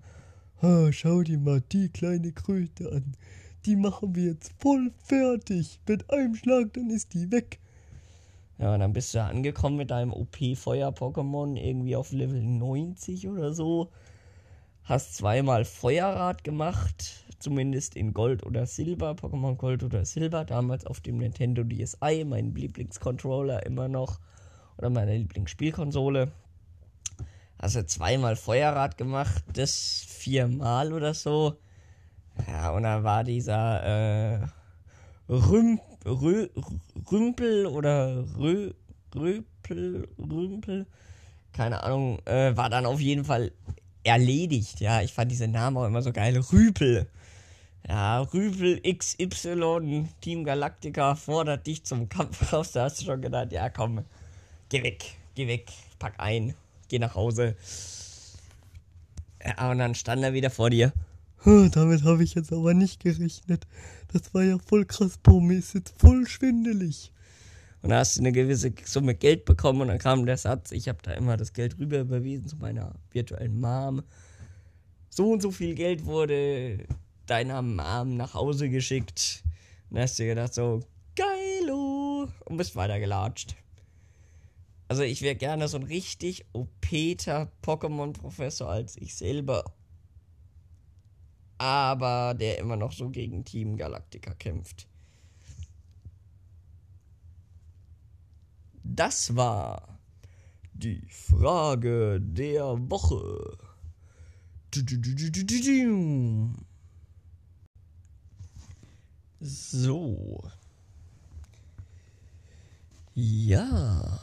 Oh, 0.60 0.92
schau 0.92 1.22
dir 1.22 1.38
mal 1.38 1.62
die 1.62 1.88
kleine 1.88 2.32
Kröte 2.32 2.92
an. 2.92 3.16
Die 3.64 3.76
machen 3.76 4.14
wir 4.14 4.32
jetzt 4.32 4.52
voll 4.58 4.92
fertig. 5.02 5.80
Mit 5.88 6.10
einem 6.10 6.34
Schlag, 6.34 6.74
dann 6.74 6.90
ist 6.90 7.14
die 7.14 7.30
weg. 7.32 7.60
Ja, 8.58 8.72
und 8.72 8.80
dann 8.80 8.92
bist 8.92 9.14
du 9.14 9.22
angekommen 9.22 9.76
mit 9.76 9.90
deinem 9.90 10.12
OP-Feuer-Pokémon 10.12 11.56
irgendwie 11.56 11.94
auf 11.94 12.12
Level 12.12 12.42
90 12.42 13.28
oder 13.28 13.52
so. 13.52 13.90
Hast 14.84 15.16
zweimal 15.16 15.64
Feuerrad 15.64 16.42
gemacht, 16.42 17.26
zumindest 17.38 17.96
in 17.96 18.14
Gold 18.14 18.46
oder 18.46 18.66
Silber, 18.66 19.10
Pokémon 19.12 19.56
Gold 19.56 19.82
oder 19.82 20.04
Silber, 20.04 20.44
damals 20.44 20.86
auf 20.86 21.00
dem 21.00 21.18
Nintendo 21.18 21.64
DSi, 21.64 22.24
mein 22.26 22.54
Lieblingscontroller 22.54 23.66
immer 23.66 23.88
noch, 23.88 24.20
oder 24.78 24.88
meine 24.88 25.16
Lieblingsspielkonsole. 25.16 26.32
Hast 27.58 27.76
du 27.76 27.84
zweimal 27.86 28.36
Feuerrad 28.36 28.96
gemacht, 28.96 29.44
das 29.52 30.04
viermal 30.06 30.92
oder 30.92 31.14
so. 31.14 31.56
Ja, 32.46 32.70
und 32.70 32.84
dann 32.84 33.02
war 33.02 33.24
dieser 33.24 34.42
äh, 34.42 34.46
Rüm, 35.28 35.80
Rö, 36.06 36.48
Rümpel 37.10 37.66
oder 37.66 38.24
Rö, 38.38 38.72
Röpel, 39.14 40.08
Rümpel, 40.18 40.86
keine 41.52 41.82
Ahnung, 41.82 42.20
äh, 42.26 42.56
war 42.56 42.70
dann 42.70 42.86
auf 42.86 43.00
jeden 43.00 43.24
Fall 43.24 43.52
erledigt. 44.04 44.80
Ja, 44.80 45.02
ich 45.02 45.12
fand 45.12 45.30
diese 45.30 45.48
Namen 45.48 45.76
auch 45.76 45.86
immer 45.86 46.02
so 46.02 46.12
geil. 46.12 46.36
Rüpel. 46.52 47.08
Ja, 47.88 48.20
Rüpel 48.20 48.80
XY, 48.82 50.08
Team 50.20 50.44
Galactica 50.44 51.14
fordert 51.14 51.66
dich 51.66 51.84
zum 51.84 52.08
Kampf 52.08 52.52
raus. 52.52 52.72
Da 52.72 52.84
hast 52.84 53.00
du 53.00 53.04
schon 53.04 53.22
gedacht, 53.22 53.52
ja 53.52 53.68
komm, 53.68 54.04
geh 54.68 54.82
weg, 54.82 55.04
geh 55.34 55.46
weg, 55.46 55.66
pack 55.98 56.14
ein, 56.18 56.54
geh 56.88 56.98
nach 56.98 57.14
Hause. 57.14 57.56
Ja, 59.44 59.70
und 59.70 59.78
dann 59.78 59.94
stand 59.94 60.22
er 60.22 60.32
wieder 60.32 60.50
vor 60.50 60.70
dir. 60.70 60.92
Damit 61.44 62.02
habe 62.04 62.24
ich 62.24 62.34
jetzt 62.34 62.52
aber 62.52 62.74
nicht 62.74 63.02
gerechnet. 63.02 63.66
Das 64.12 64.34
war 64.34 64.42
ja 64.42 64.58
voll 64.58 64.84
krass, 64.84 65.18
Mir 65.26 65.58
ist 65.58 65.74
jetzt 65.74 65.94
voll 65.98 66.26
schwindelig. 66.26 67.12
Und 67.82 67.90
da 67.90 67.98
hast 67.98 68.16
du 68.16 68.20
eine 68.20 68.32
gewisse 68.32 68.72
Summe 68.84 69.14
Geld 69.14 69.44
bekommen 69.44 69.82
und 69.82 69.88
dann 69.88 69.98
kam 69.98 70.26
der 70.26 70.38
Satz, 70.38 70.72
ich 70.72 70.88
habe 70.88 70.98
da 71.02 71.12
immer 71.12 71.36
das 71.36 71.52
Geld 71.52 71.78
rüber 71.78 72.00
überwiesen 72.00 72.48
zu 72.48 72.56
meiner 72.56 72.94
virtuellen 73.12 73.60
Mom. 73.60 74.02
So 75.08 75.30
und 75.30 75.40
so 75.40 75.50
viel 75.50 75.74
Geld 75.74 76.04
wurde 76.04 76.86
deiner 77.26 77.62
Mom 77.62 78.16
nach 78.16 78.34
Hause 78.34 78.70
geschickt. 78.70 79.44
Und 79.88 79.96
dann 79.96 80.02
hast 80.02 80.18
du 80.18 80.24
gedacht 80.24 80.54
so, 80.54 80.80
geilo, 81.14 82.28
und 82.44 82.56
bist 82.56 82.74
weitergelatscht. 82.74 83.54
Also 84.88 85.02
ich 85.02 85.22
wäre 85.22 85.36
gerne 85.36 85.68
so 85.68 85.76
ein 85.76 85.84
richtig 85.84 86.44
OPter 86.52 87.50
Pokémon-Professor 87.62 88.68
als 88.68 88.96
ich 88.96 89.14
selber. 89.14 89.64
Aber 91.58 92.34
der 92.34 92.58
immer 92.58 92.76
noch 92.76 92.92
so 92.92 93.08
gegen 93.08 93.44
Team 93.44 93.76
Galactica 93.76 94.34
kämpft. 94.34 94.86
Das 98.82 99.34
war 99.34 99.98
die 100.74 101.02
Frage 101.08 102.20
der 102.20 102.64
Woche. 102.90 103.56
So. 109.40 110.42
Ja. 113.14 114.20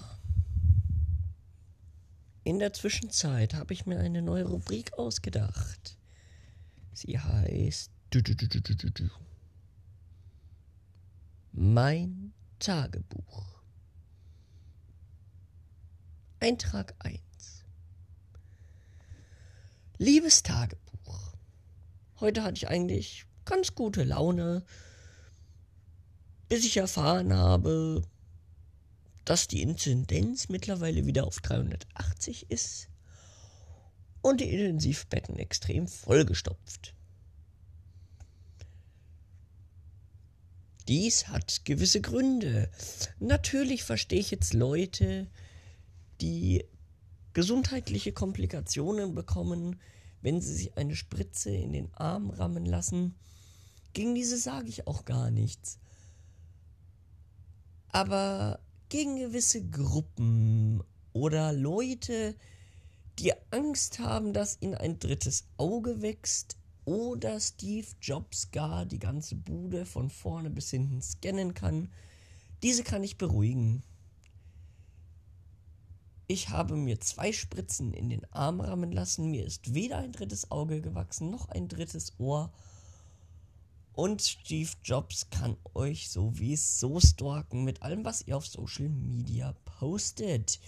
In 2.43 2.59
der 2.59 2.73
Zwischenzeit 2.73 3.53
habe 3.53 3.73
ich 3.73 3.85
mir 3.85 3.99
eine 3.99 4.21
neue 4.21 4.45
Rubrik 4.45 4.93
ausgedacht. 4.93 5.97
Sie 6.93 7.17
heißt 7.17 7.91
Mein 11.51 12.33
Tagebuch. 12.59 13.63
Eintrag 16.39 16.93
1. 16.99 17.19
Liebes 19.97 20.43
Tagebuch. 20.43 21.33
Heute 22.19 22.43
hatte 22.43 22.57
ich 22.57 22.67
eigentlich 22.67 23.25
ganz 23.45 23.73
gute 23.73 24.03
Laune, 24.03 24.63
bis 26.47 26.63
ich 26.63 26.77
erfahren 26.77 27.33
habe, 27.33 28.03
dass 29.25 29.47
die 29.47 29.63
Inzidenz 29.63 30.49
mittlerweile 30.49 31.07
wieder 31.07 31.25
auf 31.25 31.39
380 31.41 32.51
ist 32.51 32.89
und 34.23 34.41
die 34.41 34.49
Intensivbetten 34.49 35.37
extrem 35.37 35.87
vollgestopft. 35.87 36.95
Dies 40.87 41.27
hat 41.27 41.65
gewisse 41.65 42.01
Gründe. 42.01 42.69
Natürlich 43.19 43.83
verstehe 43.83 44.19
ich 44.19 44.31
jetzt 44.31 44.53
Leute, 44.53 45.27
die 46.19 46.65
gesundheitliche 47.33 48.13
Komplikationen 48.13 49.13
bekommen, 49.13 49.79
wenn 50.21 50.41
sie 50.41 50.53
sich 50.53 50.77
eine 50.77 50.95
Spritze 50.95 51.51
in 51.51 51.73
den 51.73 51.93
Arm 51.93 52.29
rammen 52.29 52.65
lassen. 52.65 53.15
Gegen 53.91 54.15
diese 54.15 54.37
sage 54.37 54.69
ich 54.69 54.87
auch 54.87 55.03
gar 55.03 55.31
nichts. 55.31 55.79
Aber 57.89 58.59
gegen 58.87 59.17
gewisse 59.17 59.67
Gruppen 59.69 60.81
oder 61.11 61.51
Leute, 61.51 62.35
die 62.35 62.52
Angst 63.51 63.99
haben, 63.99 64.33
dass 64.33 64.57
ihnen 64.61 64.75
ein 64.75 64.99
drittes 64.99 65.45
Auge 65.57 66.01
wächst 66.01 66.57
oder 66.85 67.39
Steve 67.39 67.87
Jobs 68.01 68.51
gar 68.51 68.85
die 68.85 68.99
ganze 68.99 69.35
Bude 69.35 69.85
von 69.85 70.09
vorne 70.09 70.49
bis 70.49 70.69
hinten 70.71 71.01
scannen 71.01 71.53
kann, 71.53 71.89
Diese 72.61 72.83
kann 72.83 73.03
ich 73.03 73.17
beruhigen. 73.17 73.83
Ich 76.27 76.49
habe 76.49 76.77
mir 76.77 76.99
zwei 77.01 77.33
Spritzen 77.33 77.93
in 77.93 78.09
den 78.09 78.25
Arm 78.31 78.61
rammen 78.61 78.91
lassen. 78.91 79.29
Mir 79.29 79.45
ist 79.45 79.73
weder 79.73 79.97
ein 79.97 80.13
drittes 80.13 80.49
Auge 80.49 80.81
gewachsen 80.81 81.29
noch 81.29 81.49
ein 81.49 81.67
drittes 81.67 82.13
Ohr. 82.19 82.51
Und 83.93 84.21
Steve 84.21 84.71
Jobs 84.83 85.29
kann 85.29 85.57
euch 85.73 86.09
sowieso 86.09 86.99
stalken 86.99 87.63
mit 87.63 87.83
allem, 87.83 88.05
was 88.05 88.25
ihr 88.25 88.37
auf 88.37 88.47
Social 88.47 88.89
Media 88.89 89.53
postet. 89.65 90.59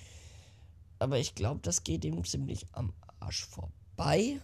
Aber 1.00 1.20
ich 1.20 1.36
glaube, 1.36 1.62
das 1.62 1.84
geht 1.84 2.06
ihm 2.06 2.24
ziemlich 2.24 2.66
am 2.72 2.94
Arsch 3.20 3.46
vorbei. 3.46 4.40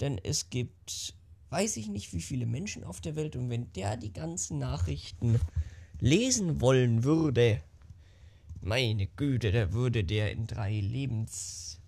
Denn 0.00 0.18
es 0.18 0.50
gibt, 0.50 1.14
weiß 1.50 1.76
ich 1.76 1.88
nicht, 1.88 2.12
wie 2.12 2.20
viele 2.20 2.46
Menschen 2.46 2.84
auf 2.84 3.00
der 3.00 3.16
Welt. 3.16 3.36
Und 3.36 3.50
wenn 3.50 3.72
der 3.72 3.96
die 3.96 4.12
ganzen 4.12 4.58
Nachrichten 4.58 5.40
lesen 6.00 6.60
wollen 6.60 7.04
würde, 7.04 7.62
meine 8.60 9.06
Güte, 9.06 9.52
da 9.52 9.72
würde 9.72 10.04
der 10.04 10.32
in 10.32 10.46
drei 10.46 10.80
Lebens 10.80 11.80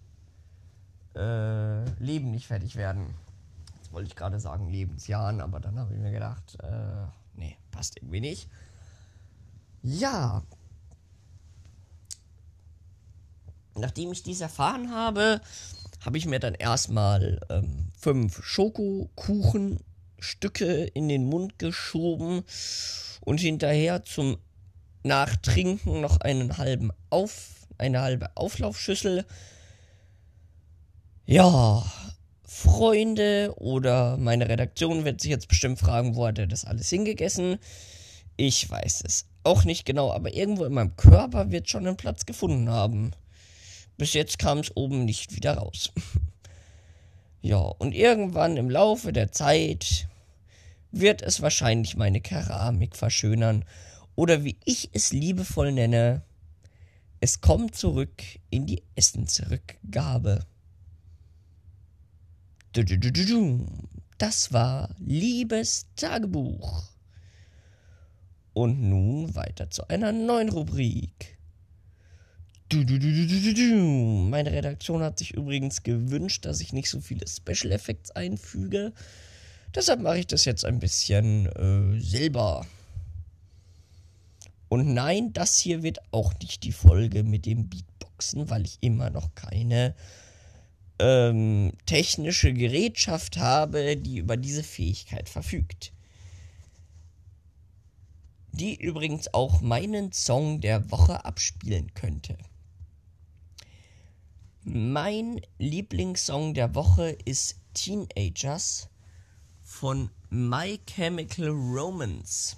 äh, 1.15 1.85
Leben 2.01 2.31
nicht 2.31 2.47
fertig 2.47 2.77
werden. 2.77 3.15
Jetzt 3.77 3.93
wollte 3.93 4.09
ich 4.09 4.17
gerade 4.17 4.39
sagen 4.39 4.69
Lebensjahren, 4.69 5.41
aber 5.41 5.61
dann 5.61 5.79
habe 5.79 5.95
ich 5.95 6.01
mir 6.01 6.13
gedacht, 6.13 6.57
äh, 6.63 7.07
nee, 7.35 7.57
passt 7.71 7.97
irgendwie 7.97 8.21
nicht. 8.21 8.49
Ja. 9.83 10.43
Nachdem 13.77 14.13
ich 14.13 14.23
dies 14.23 14.41
erfahren 14.41 14.93
habe, 14.93 15.41
habe 16.05 16.19
ich 16.19 16.27
mir 16.27 16.41
dann 16.41 16.55
erstmal 16.55 17.41
ähm, 17.51 17.89
fünf 17.99 18.43
Schokokuchenstücke 18.43 20.85
in 20.85 21.09
den 21.09 21.27
Mund 21.27 21.59
geschoben 21.59 22.43
und 23.21 23.41
hinterher 23.41 24.05
zum 24.05 24.39
Nachtrinken 25.03 26.01
noch 26.01 26.21
einen 26.21 26.59
halben 26.59 26.91
Auf, 27.11 27.67
eine 27.79 28.01
halbe 28.01 28.37
Auflaufschüssel. 28.37 29.25
Ja, 31.27 31.85
Freunde 32.45 33.55
oder 33.57 34.17
meine 34.17 34.49
Redaktion 34.49 35.05
wird 35.05 35.21
sich 35.21 35.31
jetzt 35.31 35.49
bestimmt 35.49 35.79
fragen, 35.79 36.17
wo 36.17 36.27
hat 36.27 36.39
er 36.39 36.47
das 36.47 36.65
alles 36.65 36.89
hingegessen? 36.91 37.59
Ich 38.37 38.69
weiß 38.69 39.03
es 39.07 39.27
auch 39.45 39.65
nicht 39.65 39.85
genau, 39.85 40.13
aber 40.13 40.35
irgendwo 40.35 40.65
in 40.65 40.75
meinem 40.75 40.97
Körper 40.97 41.51
wird 41.51 41.71
schon 41.71 41.87
einen 41.87 41.97
Platz 41.97 42.27
gefunden 42.27 42.69
haben. 42.69 43.13
Bis 44.01 44.15
jetzt 44.15 44.39
kam 44.39 44.61
es 44.61 44.75
oben 44.75 45.05
nicht 45.05 45.37
wieder 45.37 45.59
raus. 45.59 45.93
ja, 47.43 47.59
und 47.59 47.93
irgendwann 47.93 48.57
im 48.57 48.71
Laufe 48.71 49.13
der 49.13 49.31
Zeit 49.31 50.09
wird 50.91 51.21
es 51.21 51.43
wahrscheinlich 51.43 51.99
meine 51.99 52.23
Keramik 52.23 52.97
verschönern 52.97 53.63
oder 54.15 54.43
wie 54.43 54.57
ich 54.65 54.89
es 54.95 55.13
liebevoll 55.13 55.73
nenne, 55.73 56.23
es 57.21 57.43
kommt 57.43 57.77
zurück 57.77 58.23
in 58.49 58.65
die 58.65 58.83
Essensrückgabe. 58.95 60.47
Das 64.17 64.51
war 64.51 64.95
Liebes 64.99 65.89
Tagebuch. 65.97 66.85
Und 68.55 68.81
nun 68.81 69.35
weiter 69.35 69.69
zu 69.69 69.87
einer 69.89 70.11
neuen 70.11 70.49
Rubrik. 70.49 71.37
Meine 72.73 74.53
Redaktion 74.53 75.03
hat 75.03 75.19
sich 75.19 75.35
übrigens 75.35 75.83
gewünscht, 75.83 76.45
dass 76.45 76.61
ich 76.61 76.73
nicht 76.73 76.89
so 76.89 77.01
viele 77.01 77.27
Special 77.27 77.73
Effects 77.73 78.11
einfüge. 78.13 78.93
Deshalb 79.75 80.01
mache 80.01 80.19
ich 80.19 80.27
das 80.27 80.45
jetzt 80.45 80.65
ein 80.65 80.79
bisschen 80.79 81.47
äh, 81.47 82.01
selber. 82.01 82.67
Und 84.69 84.95
nein, 84.95 85.33
das 85.33 85.59
hier 85.59 85.83
wird 85.83 85.99
auch 86.13 86.33
nicht 86.41 86.63
die 86.63 86.73
Folge 86.73 87.25
mit 87.25 87.45
dem 87.45 87.69
Beatboxen, 87.69 88.51
weil 88.51 88.65
ich 88.65 88.79
immer 88.81 89.11
noch 89.11 89.35
keine 89.35 89.97
ähm, 91.01 91.73
technische 91.87 92.53
Gerätschaft 92.53 93.37
habe, 93.37 93.97
die 93.97 94.19
über 94.19 94.37
diese 94.37 94.63
Fähigkeit 94.63 95.29
verfügt. 95.29 95.93
Die 98.53 98.77
übrigens 98.77 99.33
auch 99.35 99.61
meinen 99.61 100.13
Song 100.13 100.61
der 100.61 100.91
Woche 100.91 101.25
abspielen 101.25 101.95
könnte. 101.95 102.37
Mein 104.73 105.41
Lieblingssong 105.59 106.55
der 106.55 106.77
Woche 106.77 107.19
ist 107.25 107.57
Teenagers 107.75 108.89
von 109.65 110.11
My 110.29 110.81
Chemical 110.87 111.49
Romance. 111.49 112.57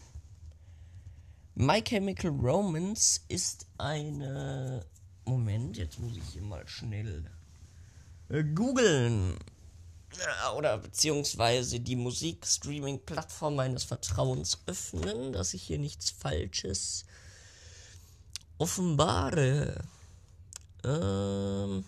My 1.54 1.80
Chemical 1.80 2.30
Romance 2.32 3.22
ist 3.28 3.64
eine. 3.78 4.84
Moment, 5.24 5.78
jetzt 5.78 5.98
muss 6.00 6.14
ich 6.14 6.22
hier 6.34 6.42
mal 6.42 6.68
schnell 6.68 7.24
äh, 8.28 8.44
googeln. 8.44 9.38
Oder 10.58 10.76
beziehungsweise 10.76 11.80
die 11.80 11.96
Musikstreaming-Plattform 11.96 13.54
meines 13.54 13.84
Vertrauens 13.84 14.58
öffnen, 14.66 15.32
dass 15.32 15.54
ich 15.54 15.62
hier 15.62 15.78
nichts 15.78 16.10
Falsches 16.10 17.06
offenbare. 18.58 19.82
Ähm. 20.84 21.86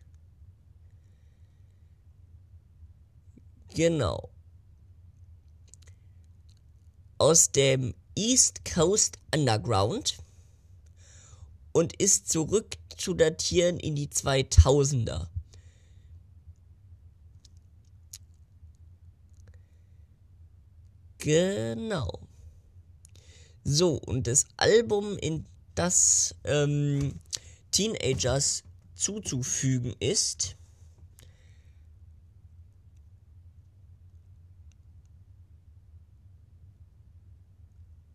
Genau. 3.79 4.29
Aus 7.19 7.53
dem 7.53 7.95
East 8.17 8.65
Coast 8.65 9.21
Underground 9.33 10.19
und 11.71 11.93
ist 12.01 12.29
zurück 12.29 12.77
zu 12.97 13.15
datieren 13.15 13.79
in 13.79 13.95
die 13.95 14.09
2000er. 14.09 15.29
Genau. 21.19 22.19
So, 23.63 23.95
und 23.95 24.27
das 24.27 24.47
Album, 24.57 25.17
in 25.19 25.47
das 25.77 26.35
ähm, 26.43 27.21
Teenagers 27.71 28.65
zuzufügen 28.97 29.95
ist, 30.01 30.58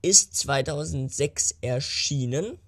ist 0.03 0.35
2006 0.35 1.55
erschienen. 1.61 2.59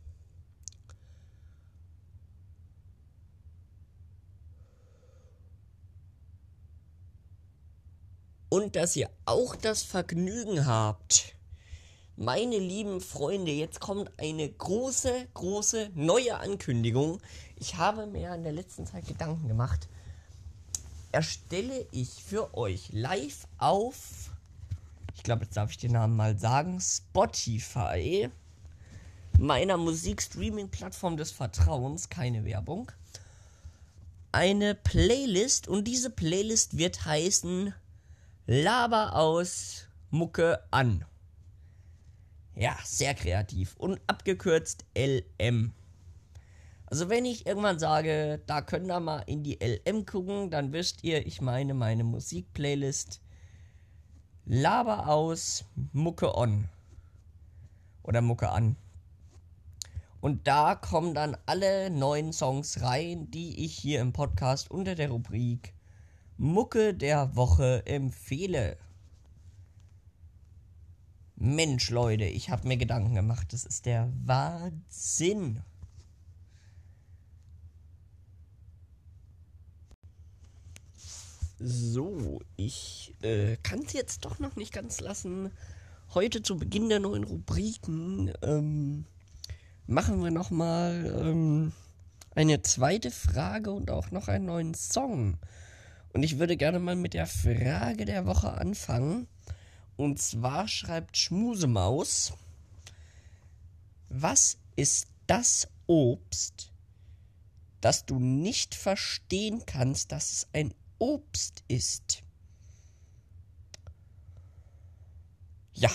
Und 8.48 8.78
dass 8.78 8.96
ihr 8.96 9.10
auch 9.26 9.56
das 9.58 9.84
Vergnügen 9.84 10.66
habt, 10.66 11.36
meine 12.16 12.58
lieben 12.58 13.02
Freunde, 13.02 13.52
jetzt 13.52 13.82
kommt 13.82 14.10
eine 14.18 14.50
große, 14.50 15.28
große 15.34 15.90
neue 15.94 16.40
Ankündigung. 16.40 17.20
Ich 17.58 17.76
habe 17.76 18.08
mir 18.08 18.34
in 18.34 18.44
der 18.44 18.54
letzten 18.54 18.86
Zeit 18.88 19.08
Gedanken 19.08 19.50
gemacht. 19.50 19.90
Erstelle 21.12 21.86
ich 21.92 22.24
für 22.24 22.56
euch 22.56 22.94
live 22.94 23.46
auf 23.58 24.32
ich 25.16 25.24
glaube, 25.24 25.46
jetzt 25.46 25.58
darf 25.58 25.72
ich 25.72 25.78
den 25.78 25.94
Namen 25.94 26.16
mal 26.16 26.38
sagen, 26.38 26.80
Spotify, 26.80 28.30
meiner 29.40 29.78
Musikstreaming-Plattform 29.78 31.18
des 31.18 31.32
Vertrauens, 31.32 32.10
keine 32.10 32.46
Werbung, 32.46 32.92
eine 34.32 34.76
Playlist. 34.76 35.68
Und 35.68 35.86
diese 35.86 36.10
Playlist 36.10 36.78
wird 36.78 37.06
heißen 37.06 37.74
Laber 38.46 39.16
aus 39.16 39.88
Mucke 40.12 40.62
an. 40.72 41.06
Ja, 42.56 42.78
sehr 42.84 43.16
kreativ. 43.16 43.76
Und 43.78 44.00
abgekürzt 44.08 44.86
LM. 44.96 45.74
Also 46.88 47.10
wenn 47.10 47.26
ich 47.26 47.48
irgendwann 47.48 47.80
sage, 47.80 48.42
da 48.46 48.62
könnt 48.62 48.92
ihr 48.92 49.00
mal 49.00 49.22
in 49.22 49.44
die 49.44 49.58
LM 49.60 50.06
gucken, 50.06 50.52
dann 50.52 50.72
wisst 50.72 51.04
ihr, 51.04 51.26
ich 51.26 51.42
meine 51.42 51.74
meine 51.74 52.04
Musikplaylist 52.04 53.22
Laber 54.46 55.08
aus, 55.08 55.66
Mucke 55.92 56.36
on. 56.38 56.70
Oder 58.04 58.22
Mucke 58.22 58.50
an. 58.50 58.76
Und 60.22 60.48
da 60.48 60.76
kommen 60.76 61.16
dann 61.16 61.36
alle 61.46 61.90
neuen 61.90 62.32
Songs 62.32 62.82
rein, 62.82 63.32
die 63.32 63.66
ich 63.66 63.76
hier 63.76 64.02
im 64.02 64.14
Podcast 64.14 64.70
unter 64.70 64.96
der 64.96 65.10
Rubrik 65.10 65.74
Mucke 66.38 66.94
der 66.94 67.36
Woche 67.36 67.86
empfehle. 67.86 68.78
Mensch, 71.38 71.90
Leute, 71.90 72.26
ich 72.26 72.50
habe 72.50 72.68
mir 72.68 72.78
Gedanken 72.78 73.16
gemacht. 73.16 73.52
Das 73.52 73.66
ist 73.66 73.86
der 73.86 74.12
Wahnsinn. 74.26 75.62
So, 81.58 82.42
ich 82.58 83.14
äh, 83.22 83.56
kann 83.64 83.80
es 83.80 83.94
jetzt 83.94 84.26
doch 84.26 84.40
noch 84.40 84.58
nicht 84.58 84.74
ganz 84.74 85.00
lassen. 85.00 85.52
Heute 86.14 86.42
zu 86.42 86.58
Beginn 86.58 86.90
der 86.90 87.00
neuen 87.00 87.24
Rubriken 87.24 88.34
ähm, 88.42 89.06
machen 89.88 90.22
wir 90.22 90.32
noch 90.32 90.52
mal 90.52 91.16
ähm, 91.18 91.72
eine 92.36 92.62
zweite 92.62 93.10
Frage 93.10 93.72
und 93.72 93.90
auch 93.90 94.12
noch 94.12 94.28
einen 94.28 94.46
neuen 94.46 94.74
Song. 94.74 95.38
Und 96.12 96.24
ich 96.24 96.40
würde 96.40 96.58
gerne 96.58 96.80
mal 96.80 96.98
mit 96.98 97.14
der 97.14 97.26
Frage 97.26 98.04
der 98.04 98.26
Woche 98.26 98.52
anfangen. 98.52 99.30
Und 99.96 100.22
zwar 100.22 100.68
schreibt 100.68 101.16
Schmusemaus, 101.16 102.34
was 104.10 104.58
ist 104.76 105.08
das 105.26 105.70
Obst, 105.88 106.74
das 107.80 108.06
du 108.06 108.20
nicht 108.20 108.76
verstehen 108.76 109.64
kannst, 109.66 110.12
dass 110.12 110.34
es 110.34 110.48
ein 110.52 110.74
Obst 110.98 111.64
ist. 111.68 112.24
Ja, 115.74 115.92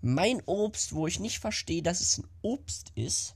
mein 0.00 0.42
Obst, 0.46 0.94
wo 0.94 1.06
ich 1.06 1.20
nicht 1.20 1.38
verstehe, 1.38 1.82
dass 1.82 2.00
es 2.00 2.18
ein 2.18 2.26
Obst 2.40 2.92
ist, 2.94 3.34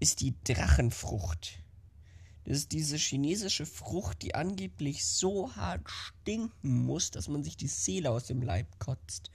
ist 0.00 0.20
die 0.20 0.34
Drachenfrucht. 0.44 1.62
Das 2.44 2.58
ist 2.58 2.72
diese 2.72 2.96
chinesische 2.96 3.66
Frucht, 3.66 4.22
die 4.22 4.34
angeblich 4.34 5.04
so 5.04 5.54
hart 5.54 5.88
stinken 5.90 6.84
muss, 6.86 7.10
dass 7.10 7.28
man 7.28 7.44
sich 7.44 7.56
die 7.56 7.68
Seele 7.68 8.10
aus 8.10 8.24
dem 8.24 8.42
Leib 8.42 8.78
kotzt. 8.78 9.30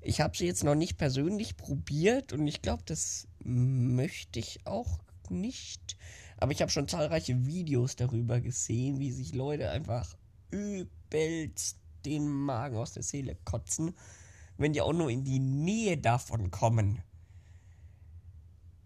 Ich 0.00 0.20
habe 0.20 0.36
sie 0.36 0.46
jetzt 0.46 0.64
noch 0.64 0.76
nicht 0.76 0.96
persönlich 0.96 1.56
probiert 1.56 2.32
und 2.32 2.46
ich 2.46 2.62
glaube, 2.62 2.82
das 2.86 3.26
möchte 3.40 4.38
ich 4.38 4.64
auch 4.64 5.00
nicht. 5.28 5.96
Aber 6.40 6.52
ich 6.52 6.62
habe 6.62 6.70
schon 6.70 6.88
zahlreiche 6.88 7.46
Videos 7.46 7.96
darüber 7.96 8.40
gesehen, 8.40 8.98
wie 8.98 9.12
sich 9.12 9.34
Leute 9.34 9.70
einfach 9.70 10.16
übelst 10.50 11.78
den 12.06 12.28
Magen 12.28 12.78
aus 12.78 12.92
der 12.92 13.02
Seele 13.02 13.36
kotzen, 13.44 13.94
wenn 14.56 14.72
die 14.72 14.80
auch 14.80 14.94
nur 14.94 15.10
in 15.10 15.22
die 15.22 15.38
Nähe 15.38 15.98
davon 15.98 16.50
kommen. 16.50 17.02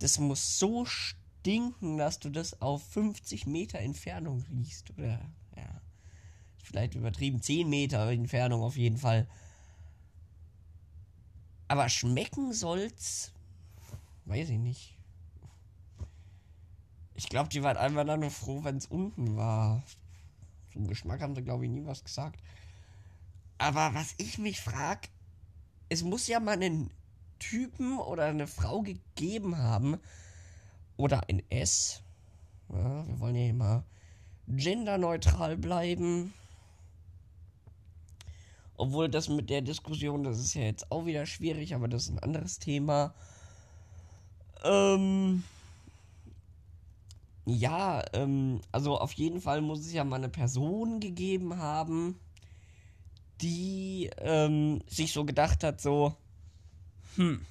Das 0.01 0.19
muss 0.19 0.59
so 0.59 0.85
stinken, 0.85 1.97
dass 1.97 2.19
du 2.19 2.29
das 2.29 2.61
auf 2.61 2.83
50 2.89 3.47
Meter 3.47 3.79
Entfernung 3.79 4.41
riechst. 4.51 4.91
Oder, 4.91 5.21
ja, 5.57 5.81
vielleicht 6.57 6.97
übertrieben 6.97 7.41
10 7.41 7.69
Meter 7.69 8.11
Entfernung 8.11 8.63
auf 8.63 8.77
jeden 8.77 8.99
Fall. 8.99 9.29
Aber 11.69 11.89
schmecken 11.89 12.53
soll's, 12.53 13.33
weiß 14.25 14.49
ich 14.51 14.59
nicht. 14.59 14.99
Ich 17.15 17.29
glaube, 17.29 17.49
die 17.49 17.63
waren 17.63 17.77
einfach 17.77 18.05
nur 18.05 18.31
froh, 18.31 18.65
wenn 18.65 18.77
es 18.77 18.87
unten 18.87 19.37
war. 19.37 19.83
Zum 20.73 20.89
Geschmack 20.89 21.21
haben 21.21 21.35
sie, 21.35 21.43
glaube 21.43 21.65
ich, 21.65 21.71
nie 21.71 21.87
was 21.87 22.03
gesagt. 22.03 22.41
Aber 23.59 23.95
was 23.95 24.15
ich 24.19 24.39
mich 24.39 24.61
frage, 24.61 25.09
es 25.89 26.03
muss 26.03 26.27
ja 26.27 26.41
mal 26.41 26.55
einen 26.55 26.91
Typen 27.39 27.99
oder 27.99 28.25
eine 28.25 28.47
Frau 28.47 28.83
gegeben 28.83 29.57
haben. 29.57 29.99
Oder 30.97 31.29
ein 31.29 31.43
S. 31.51 32.03
Ja, 32.69 33.07
wir 33.07 33.21
wollen 33.21 33.37
ja 33.37 33.49
immer 33.49 33.85
genderneutral 34.49 35.57
bleiben. 35.57 36.35
Obwohl 38.77 39.09
das 39.09 39.29
mit 39.29 39.51
der 39.51 39.63
Diskussion, 39.63 40.25
das 40.25 40.39
ist 40.39 40.55
ja 40.55 40.63
jetzt 40.63 40.91
auch 40.91 41.07
wieder 41.07 41.27
schwierig, 41.27 41.75
aber 41.75 41.87
das 41.87 42.05
ist 42.05 42.11
ein 42.11 42.19
anderes 42.19 42.59
Thema. 42.59 43.15
Ähm 44.65 45.45
ja, 47.47 48.03
ähm, 48.13 48.61
also 48.73 48.99
auf 48.99 49.13
jeden 49.13 49.41
Fall 49.41 49.61
muss 49.61 49.81
es 49.81 49.93
ja 49.93 50.05
mal 50.05 50.17
eine 50.17 50.29
Person 50.29 51.01
gegeben 51.01 51.59
haben, 51.59 52.19
die 53.41 54.11
ähm, 54.19 54.83
sich 54.87 55.13
so 55.13 55.25
gedacht 55.25 55.65
hat, 55.65 55.81
so, 55.81 56.15
hm, 57.17 57.45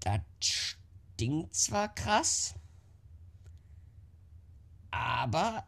das 0.00 0.20
stinkt 0.40 1.54
zwar 1.54 1.94
krass, 1.94 2.54
aber 4.90 5.64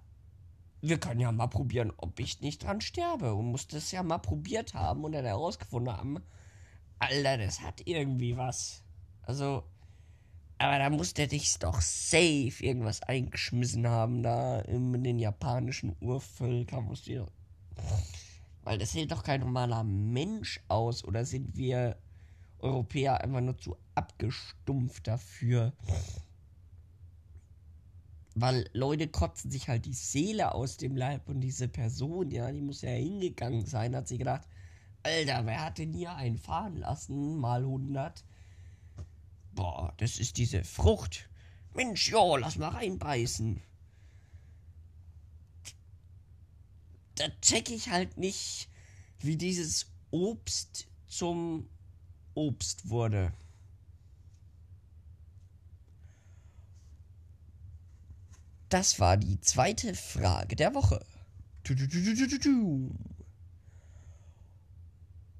wir 0.82 0.98
können 0.98 1.20
ja 1.20 1.30
mal 1.30 1.46
probieren, 1.46 1.92
ob 1.96 2.18
ich 2.18 2.40
nicht 2.40 2.64
dran 2.64 2.80
sterbe. 2.80 3.34
Und 3.34 3.46
muss 3.46 3.68
das 3.68 3.92
ja 3.92 4.02
mal 4.02 4.18
probiert 4.18 4.74
haben 4.74 5.04
und 5.04 5.12
dann 5.12 5.24
herausgefunden 5.24 5.96
haben, 5.96 6.18
Alter, 6.98 7.38
das 7.38 7.60
hat 7.60 7.86
irgendwie 7.86 8.36
was. 8.36 8.82
Also, 9.22 9.64
aber 10.62 10.78
da 10.78 10.90
muss 10.90 11.12
der 11.12 11.26
dich 11.26 11.58
doch 11.58 11.80
safe 11.80 12.54
irgendwas 12.60 13.02
eingeschmissen 13.02 13.88
haben, 13.88 14.22
da 14.22 14.60
in 14.60 15.02
den 15.02 15.18
japanischen 15.18 15.96
Urvölkern. 16.00 16.88
Weil 18.62 18.78
das 18.78 18.92
sieht 18.92 19.10
doch 19.10 19.24
kein 19.24 19.40
normaler 19.40 19.82
Mensch 19.82 20.60
aus, 20.68 21.04
oder 21.04 21.24
sind 21.24 21.56
wir 21.56 21.98
Europäer 22.60 23.20
einfach 23.20 23.40
nur 23.40 23.58
zu 23.58 23.76
abgestumpft 23.96 25.08
dafür? 25.08 25.72
Weil 28.36 28.70
Leute 28.72 29.08
kotzen 29.08 29.50
sich 29.50 29.68
halt 29.68 29.84
die 29.84 29.94
Seele 29.94 30.54
aus 30.54 30.76
dem 30.76 30.96
Leib 30.96 31.28
und 31.28 31.40
diese 31.40 31.66
Person, 31.66 32.30
ja, 32.30 32.52
die 32.52 32.62
muss 32.62 32.82
ja 32.82 32.90
hingegangen 32.90 33.66
sein, 33.66 33.96
hat 33.96 34.06
sie 34.06 34.18
gedacht, 34.18 34.46
Alter, 35.02 35.44
wer 35.44 35.64
hat 35.64 35.78
denn 35.78 35.92
hier 35.92 36.14
einen 36.14 36.38
fahren 36.38 36.76
lassen, 36.76 37.36
mal 37.38 37.62
100? 37.62 38.24
Boah, 39.54 39.92
das 39.98 40.18
ist 40.18 40.36
diese 40.38 40.64
Frucht. 40.64 41.28
Mensch, 41.74 42.10
ja, 42.10 42.36
lass 42.36 42.56
mal 42.56 42.68
reinbeißen. 42.68 43.62
Da 47.16 47.28
check 47.40 47.70
ich 47.70 47.90
halt 47.90 48.16
nicht, 48.16 48.68
wie 49.20 49.36
dieses 49.36 49.86
Obst 50.10 50.86
zum 51.06 51.68
Obst 52.34 52.88
wurde. 52.88 53.32
Das 58.68 58.98
war 58.98 59.18
die 59.18 59.38
zweite 59.40 59.94
Frage 59.94 60.56
der 60.56 60.74
Woche. 60.74 61.04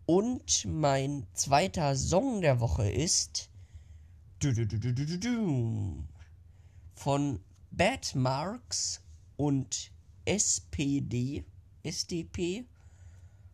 Und 0.05 0.65
mein 0.67 1.27
zweiter 1.33 1.97
Song 1.97 2.43
der 2.43 2.61
Woche 2.61 2.91
ist 2.91 3.49
von 6.95 7.41
Bad 7.71 8.15
Marks 8.15 9.01
und 9.37 9.93
SPD, 10.25 11.45
SDP, 11.85 12.65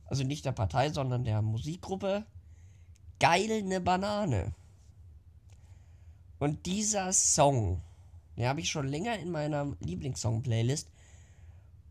also 0.06 0.24
nicht 0.24 0.44
der 0.44 0.52
Partei, 0.52 0.90
sondern 0.90 1.24
der 1.24 1.42
Musikgruppe, 1.42 2.24
Geil 3.20 3.62
ne 3.64 3.80
Banane. 3.80 4.54
Und 6.38 6.66
dieser 6.66 7.12
Song, 7.12 7.82
den 8.36 8.46
habe 8.46 8.60
ich 8.60 8.70
schon 8.70 8.86
länger 8.86 9.18
in 9.18 9.30
meiner 9.30 9.76
Lieblingssong-Playlist. 9.80 10.88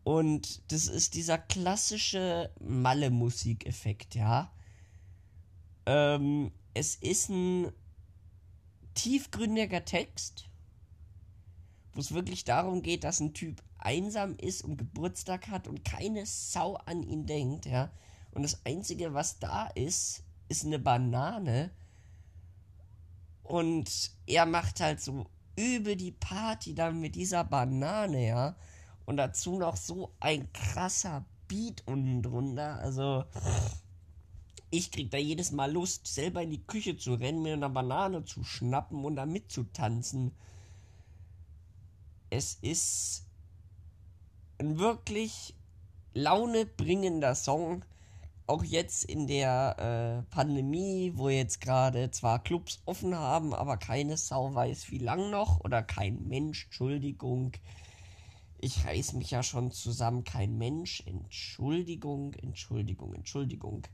Und 0.04 0.72
das 0.72 0.88
ist 0.88 1.14
dieser 1.14 1.36
klassische 1.36 2.50
Malle-Musikeffekt, 2.60 4.14
ja. 4.14 4.50
Ähm, 5.84 6.50
es 6.72 6.96
ist 6.96 7.28
ein 7.28 7.72
tiefgründiger 8.98 9.84
Text, 9.84 10.50
wo 11.92 12.00
es 12.00 12.12
wirklich 12.12 12.44
darum 12.44 12.82
geht, 12.82 13.04
dass 13.04 13.20
ein 13.20 13.32
Typ 13.32 13.62
einsam 13.78 14.34
ist 14.36 14.62
und 14.64 14.76
Geburtstag 14.76 15.48
hat 15.48 15.68
und 15.68 15.84
keine 15.84 16.26
Sau 16.26 16.74
an 16.74 17.02
ihn 17.02 17.26
denkt, 17.26 17.66
ja. 17.66 17.90
Und 18.32 18.42
das 18.42 18.66
Einzige, 18.66 19.14
was 19.14 19.38
da 19.38 19.68
ist, 19.68 20.24
ist 20.48 20.64
eine 20.64 20.78
Banane. 20.78 21.70
Und 23.42 24.10
er 24.26 24.46
macht 24.46 24.80
halt 24.80 25.00
so 25.00 25.26
übel 25.56 25.96
die 25.96 26.12
Party 26.12 26.74
dann 26.74 27.00
mit 27.00 27.14
dieser 27.14 27.44
Banane, 27.44 28.26
ja. 28.26 28.56
Und 29.06 29.16
dazu 29.16 29.56
noch 29.56 29.76
so 29.76 30.12
ein 30.20 30.52
krasser 30.52 31.24
Beat 31.46 31.82
unten 31.86 32.22
drunter. 32.22 32.78
Also, 32.80 33.24
ich 34.70 34.90
krieg 34.90 35.10
da 35.10 35.16
jedes 35.16 35.50
Mal 35.52 35.72
Lust, 35.72 36.06
selber 36.06 36.42
in 36.42 36.50
die 36.50 36.62
Küche 36.66 36.96
zu 36.96 37.14
rennen, 37.14 37.42
mir 37.42 37.54
eine 37.54 37.70
Banane 37.70 38.24
zu 38.24 38.44
schnappen 38.44 39.04
und 39.04 39.16
da 39.16 39.24
mitzutanzen. 39.24 40.32
Es 42.30 42.54
ist 42.60 43.24
ein 44.58 44.78
wirklich 44.78 45.54
launebringender 46.12 47.34
Song. 47.34 47.84
Auch 48.46 48.64
jetzt 48.64 49.04
in 49.04 49.26
der 49.26 50.24
äh, 50.28 50.34
Pandemie, 50.34 51.12
wo 51.14 51.28
jetzt 51.28 51.60
gerade 51.60 52.10
zwar 52.10 52.42
Clubs 52.42 52.80
offen 52.86 53.14
haben, 53.14 53.54
aber 53.54 53.76
keine 53.76 54.16
Sau 54.16 54.54
weiß 54.54 54.90
wie 54.90 54.98
lang 54.98 55.30
noch 55.30 55.60
oder 55.60 55.82
kein 55.82 56.26
Mensch, 56.28 56.64
Entschuldigung. 56.64 57.52
Ich 58.58 58.84
reiß 58.84 59.12
mich 59.12 59.30
ja 59.30 59.42
schon 59.42 59.70
zusammen, 59.70 60.24
kein 60.24 60.56
Mensch, 60.58 61.02
Entschuldigung, 61.06 62.32
Entschuldigung, 62.34 63.14
Entschuldigung. 63.14 63.86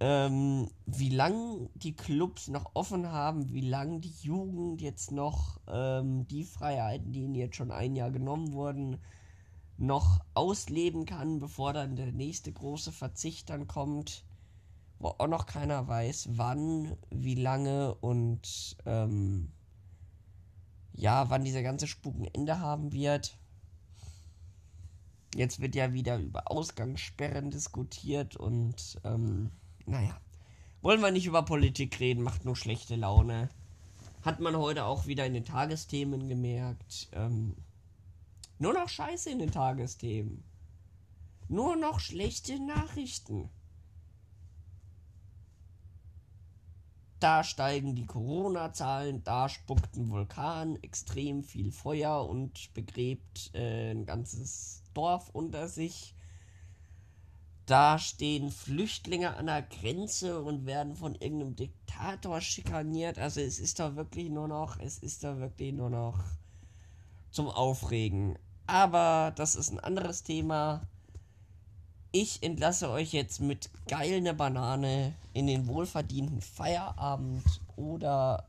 Ähm, 0.00 0.68
wie 0.86 1.10
lang 1.10 1.70
die 1.74 1.94
Clubs 1.94 2.48
noch 2.48 2.72
offen 2.74 3.10
haben, 3.10 3.52
wie 3.52 3.60
lang 3.60 4.00
die 4.00 4.12
Jugend 4.22 4.80
jetzt 4.80 5.12
noch 5.12 5.60
ähm, 5.68 6.26
die 6.26 6.44
Freiheiten, 6.44 7.12
die 7.12 7.22
ihnen 7.22 7.36
jetzt 7.36 7.56
schon 7.56 7.70
ein 7.70 7.94
Jahr 7.94 8.10
genommen 8.10 8.52
wurden, 8.52 8.98
noch 9.76 10.20
ausleben 10.34 11.06
kann, 11.06 11.38
bevor 11.38 11.72
dann 11.72 11.96
der 11.96 12.12
nächste 12.12 12.52
große 12.52 12.92
Verzicht 12.92 13.50
dann 13.50 13.66
kommt, 13.66 14.24
wo 14.98 15.08
auch 15.08 15.28
noch 15.28 15.46
keiner 15.46 15.86
weiß, 15.86 16.30
wann, 16.32 16.96
wie 17.10 17.34
lange 17.34 17.94
und 17.94 18.76
ähm, 18.86 19.52
ja, 20.92 21.28
wann 21.30 21.44
dieser 21.44 21.62
ganze 21.62 21.86
Spuk 21.86 22.16
ein 22.16 22.28
Ende 22.32 22.60
haben 22.60 22.92
wird. 22.92 23.36
Jetzt 25.34 25.60
wird 25.60 25.74
ja 25.74 25.92
wieder 25.92 26.18
über 26.18 26.50
Ausgangssperren 26.50 27.50
diskutiert 27.50 28.36
und 28.36 29.00
ähm, 29.02 29.50
naja. 29.86 30.20
Wollen 30.82 31.00
wir 31.00 31.10
nicht 31.10 31.26
über 31.26 31.42
Politik 31.42 31.98
reden, 32.00 32.22
macht 32.22 32.44
nur 32.44 32.56
schlechte 32.56 32.96
Laune. 32.96 33.48
Hat 34.22 34.40
man 34.40 34.56
heute 34.56 34.84
auch 34.84 35.06
wieder 35.06 35.24
in 35.24 35.34
den 35.34 35.44
Tagesthemen 35.44 36.28
gemerkt. 36.28 37.08
Ähm, 37.12 37.56
nur 38.58 38.74
noch 38.74 38.88
Scheiße 38.88 39.30
in 39.30 39.38
den 39.38 39.50
Tagesthemen. 39.50 40.44
Nur 41.48 41.76
noch 41.76 42.00
schlechte 42.00 42.58
Nachrichten. 42.58 43.50
Da 47.20 47.42
steigen 47.42 47.94
die 47.94 48.04
Corona-Zahlen, 48.04 49.24
da 49.24 49.48
spuckt 49.48 49.96
ein 49.96 50.10
Vulkan 50.10 50.76
extrem 50.82 51.42
viel 51.42 51.72
Feuer 51.72 52.28
und 52.28 52.74
begräbt 52.74 53.50
äh, 53.54 53.92
ein 53.92 54.04
ganzes 54.04 54.82
Dorf 54.92 55.30
unter 55.30 55.68
sich. 55.68 56.14
Da 57.66 57.98
stehen 57.98 58.50
Flüchtlinge 58.50 59.36
an 59.36 59.46
der 59.46 59.62
Grenze 59.62 60.42
und 60.42 60.66
werden 60.66 60.96
von 60.96 61.14
irgendeinem 61.14 61.56
Diktator 61.56 62.40
schikaniert. 62.42 63.18
Also 63.18 63.40
es 63.40 63.58
ist 63.58 63.80
da 63.80 63.96
wirklich 63.96 64.28
nur 64.28 64.48
noch, 64.48 64.78
es 64.78 64.98
ist 64.98 65.24
da 65.24 65.38
wirklich 65.38 65.72
nur 65.72 65.88
noch 65.88 66.18
zum 67.30 67.48
Aufregen. 67.48 68.38
Aber 68.66 69.32
das 69.36 69.54
ist 69.54 69.70
ein 69.70 69.80
anderes 69.80 70.22
Thema. 70.22 70.86
Ich 72.12 72.42
entlasse 72.42 72.90
euch 72.90 73.12
jetzt 73.12 73.40
mit 73.40 73.70
geil 73.88 74.20
ne 74.20 74.34
Banane 74.34 75.14
in 75.32 75.46
den 75.46 75.66
wohlverdienten 75.66 76.42
Feierabend 76.42 77.44
oder 77.76 78.46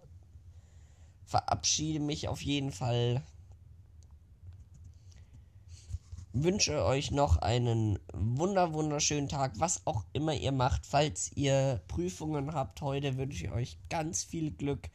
verabschiede 1.24 2.00
mich 2.00 2.28
auf 2.28 2.42
jeden 2.42 2.72
Fall 2.72 3.24
wünsche 6.36 6.84
euch 6.84 7.12
noch 7.12 7.38
einen 7.38 7.98
wunder 8.14 8.74
wunderschönen 8.74 9.30
Tag, 9.30 9.54
was 9.58 9.88
auch 9.88 10.04
immer 10.12 10.34
ihr 10.34 10.52
macht. 10.52 10.86
Falls 10.86 11.32
ihr 11.36 11.82
Prüfungen 11.88 12.54
habt 12.54 12.82
heute, 12.82 13.18
wünsche 13.18 13.46
ich 13.46 13.52
euch 13.52 13.78
ganz 13.90 14.24
viel 14.26 14.52
Glück. 14.52 14.90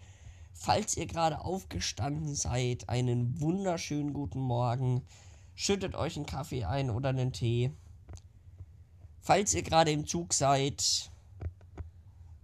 Falls 0.53 0.99
ihr 0.99 1.07
gerade 1.07 1.41
aufgestanden 1.41 2.35
seid, 2.35 2.91
einen 2.91 3.41
wunderschönen 3.41 4.13
guten 4.13 4.41
Morgen. 4.41 5.03
Schüttet 5.55 5.95
euch 5.95 6.17
einen 6.17 6.27
Kaffee 6.27 6.65
ein 6.65 6.91
oder 6.91 7.09
einen 7.09 7.33
Tee. 7.33 7.73
Falls 9.21 9.55
ihr 9.55 9.63
gerade 9.63 9.93
im 9.93 10.07
Zug 10.07 10.35
seid, 10.35 11.11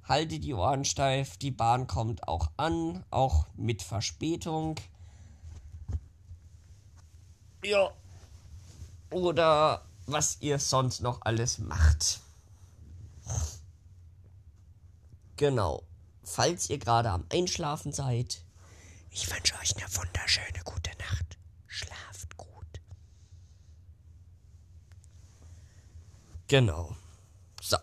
haltet 0.04 0.42
die 0.42 0.54
Ohren 0.54 0.86
steif. 0.86 1.36
Die 1.36 1.50
Bahn 1.50 1.86
kommt 1.86 2.26
auch 2.26 2.50
an, 2.56 3.04
auch 3.10 3.46
mit 3.56 3.82
Verspätung. 3.82 4.76
Ja, 7.62 7.90
oder 9.10 9.84
was 10.06 10.38
ihr 10.40 10.58
sonst 10.58 11.00
noch 11.00 11.20
alles 11.22 11.58
macht. 11.58 12.20
Genau. 15.36 15.82
Falls 16.24 16.70
ihr 16.70 16.78
gerade 16.78 17.10
am 17.10 17.24
Einschlafen 17.32 17.92
seid, 17.92 18.42
ich 19.10 19.30
wünsche 19.30 19.54
euch 19.60 19.76
eine 19.76 19.94
wunderschöne 19.94 20.60
gute 20.64 20.90
Nacht. 20.98 21.38
Schlaft 21.66 22.36
gut. 22.36 22.80
Genau. 26.48 26.96
So. 27.62 27.76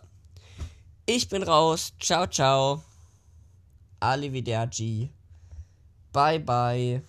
Ich 1.06 1.28
bin 1.28 1.42
raus. 1.42 1.92
Ciao, 2.00 2.26
ciao. 2.26 2.82
Arrivederci. 4.00 5.10
Bye, 6.12 6.40
bye. 6.40 7.02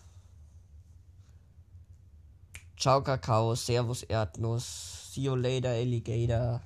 Ciao 2.78 3.02
Kakao, 3.02 3.56
Servus 3.56 4.04
Erdnuss, 4.04 5.14
see 5.14 5.22
you 5.22 5.36
later 5.36 5.70
Alligator. 5.70 6.62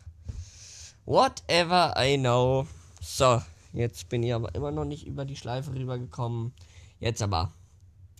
Whatever 1.05 1.93
I 1.95 2.17
know. 2.17 2.67
So, 2.99 3.41
jetzt 3.73 4.09
bin 4.09 4.23
ich 4.23 4.33
aber 4.33 4.53
immer 4.55 4.71
noch 4.71 4.85
nicht 4.85 5.05
über 5.05 5.23
die 5.23 5.35
Schleife 5.35 5.71
rübergekommen. 5.71 6.51
Jetzt 6.99 7.21
aber. 7.21 7.51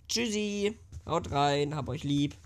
Tschüssi, 0.08 0.78
haut 1.04 1.32
rein, 1.32 1.74
hab 1.74 1.88
euch 1.88 2.04
lieb. 2.04 2.36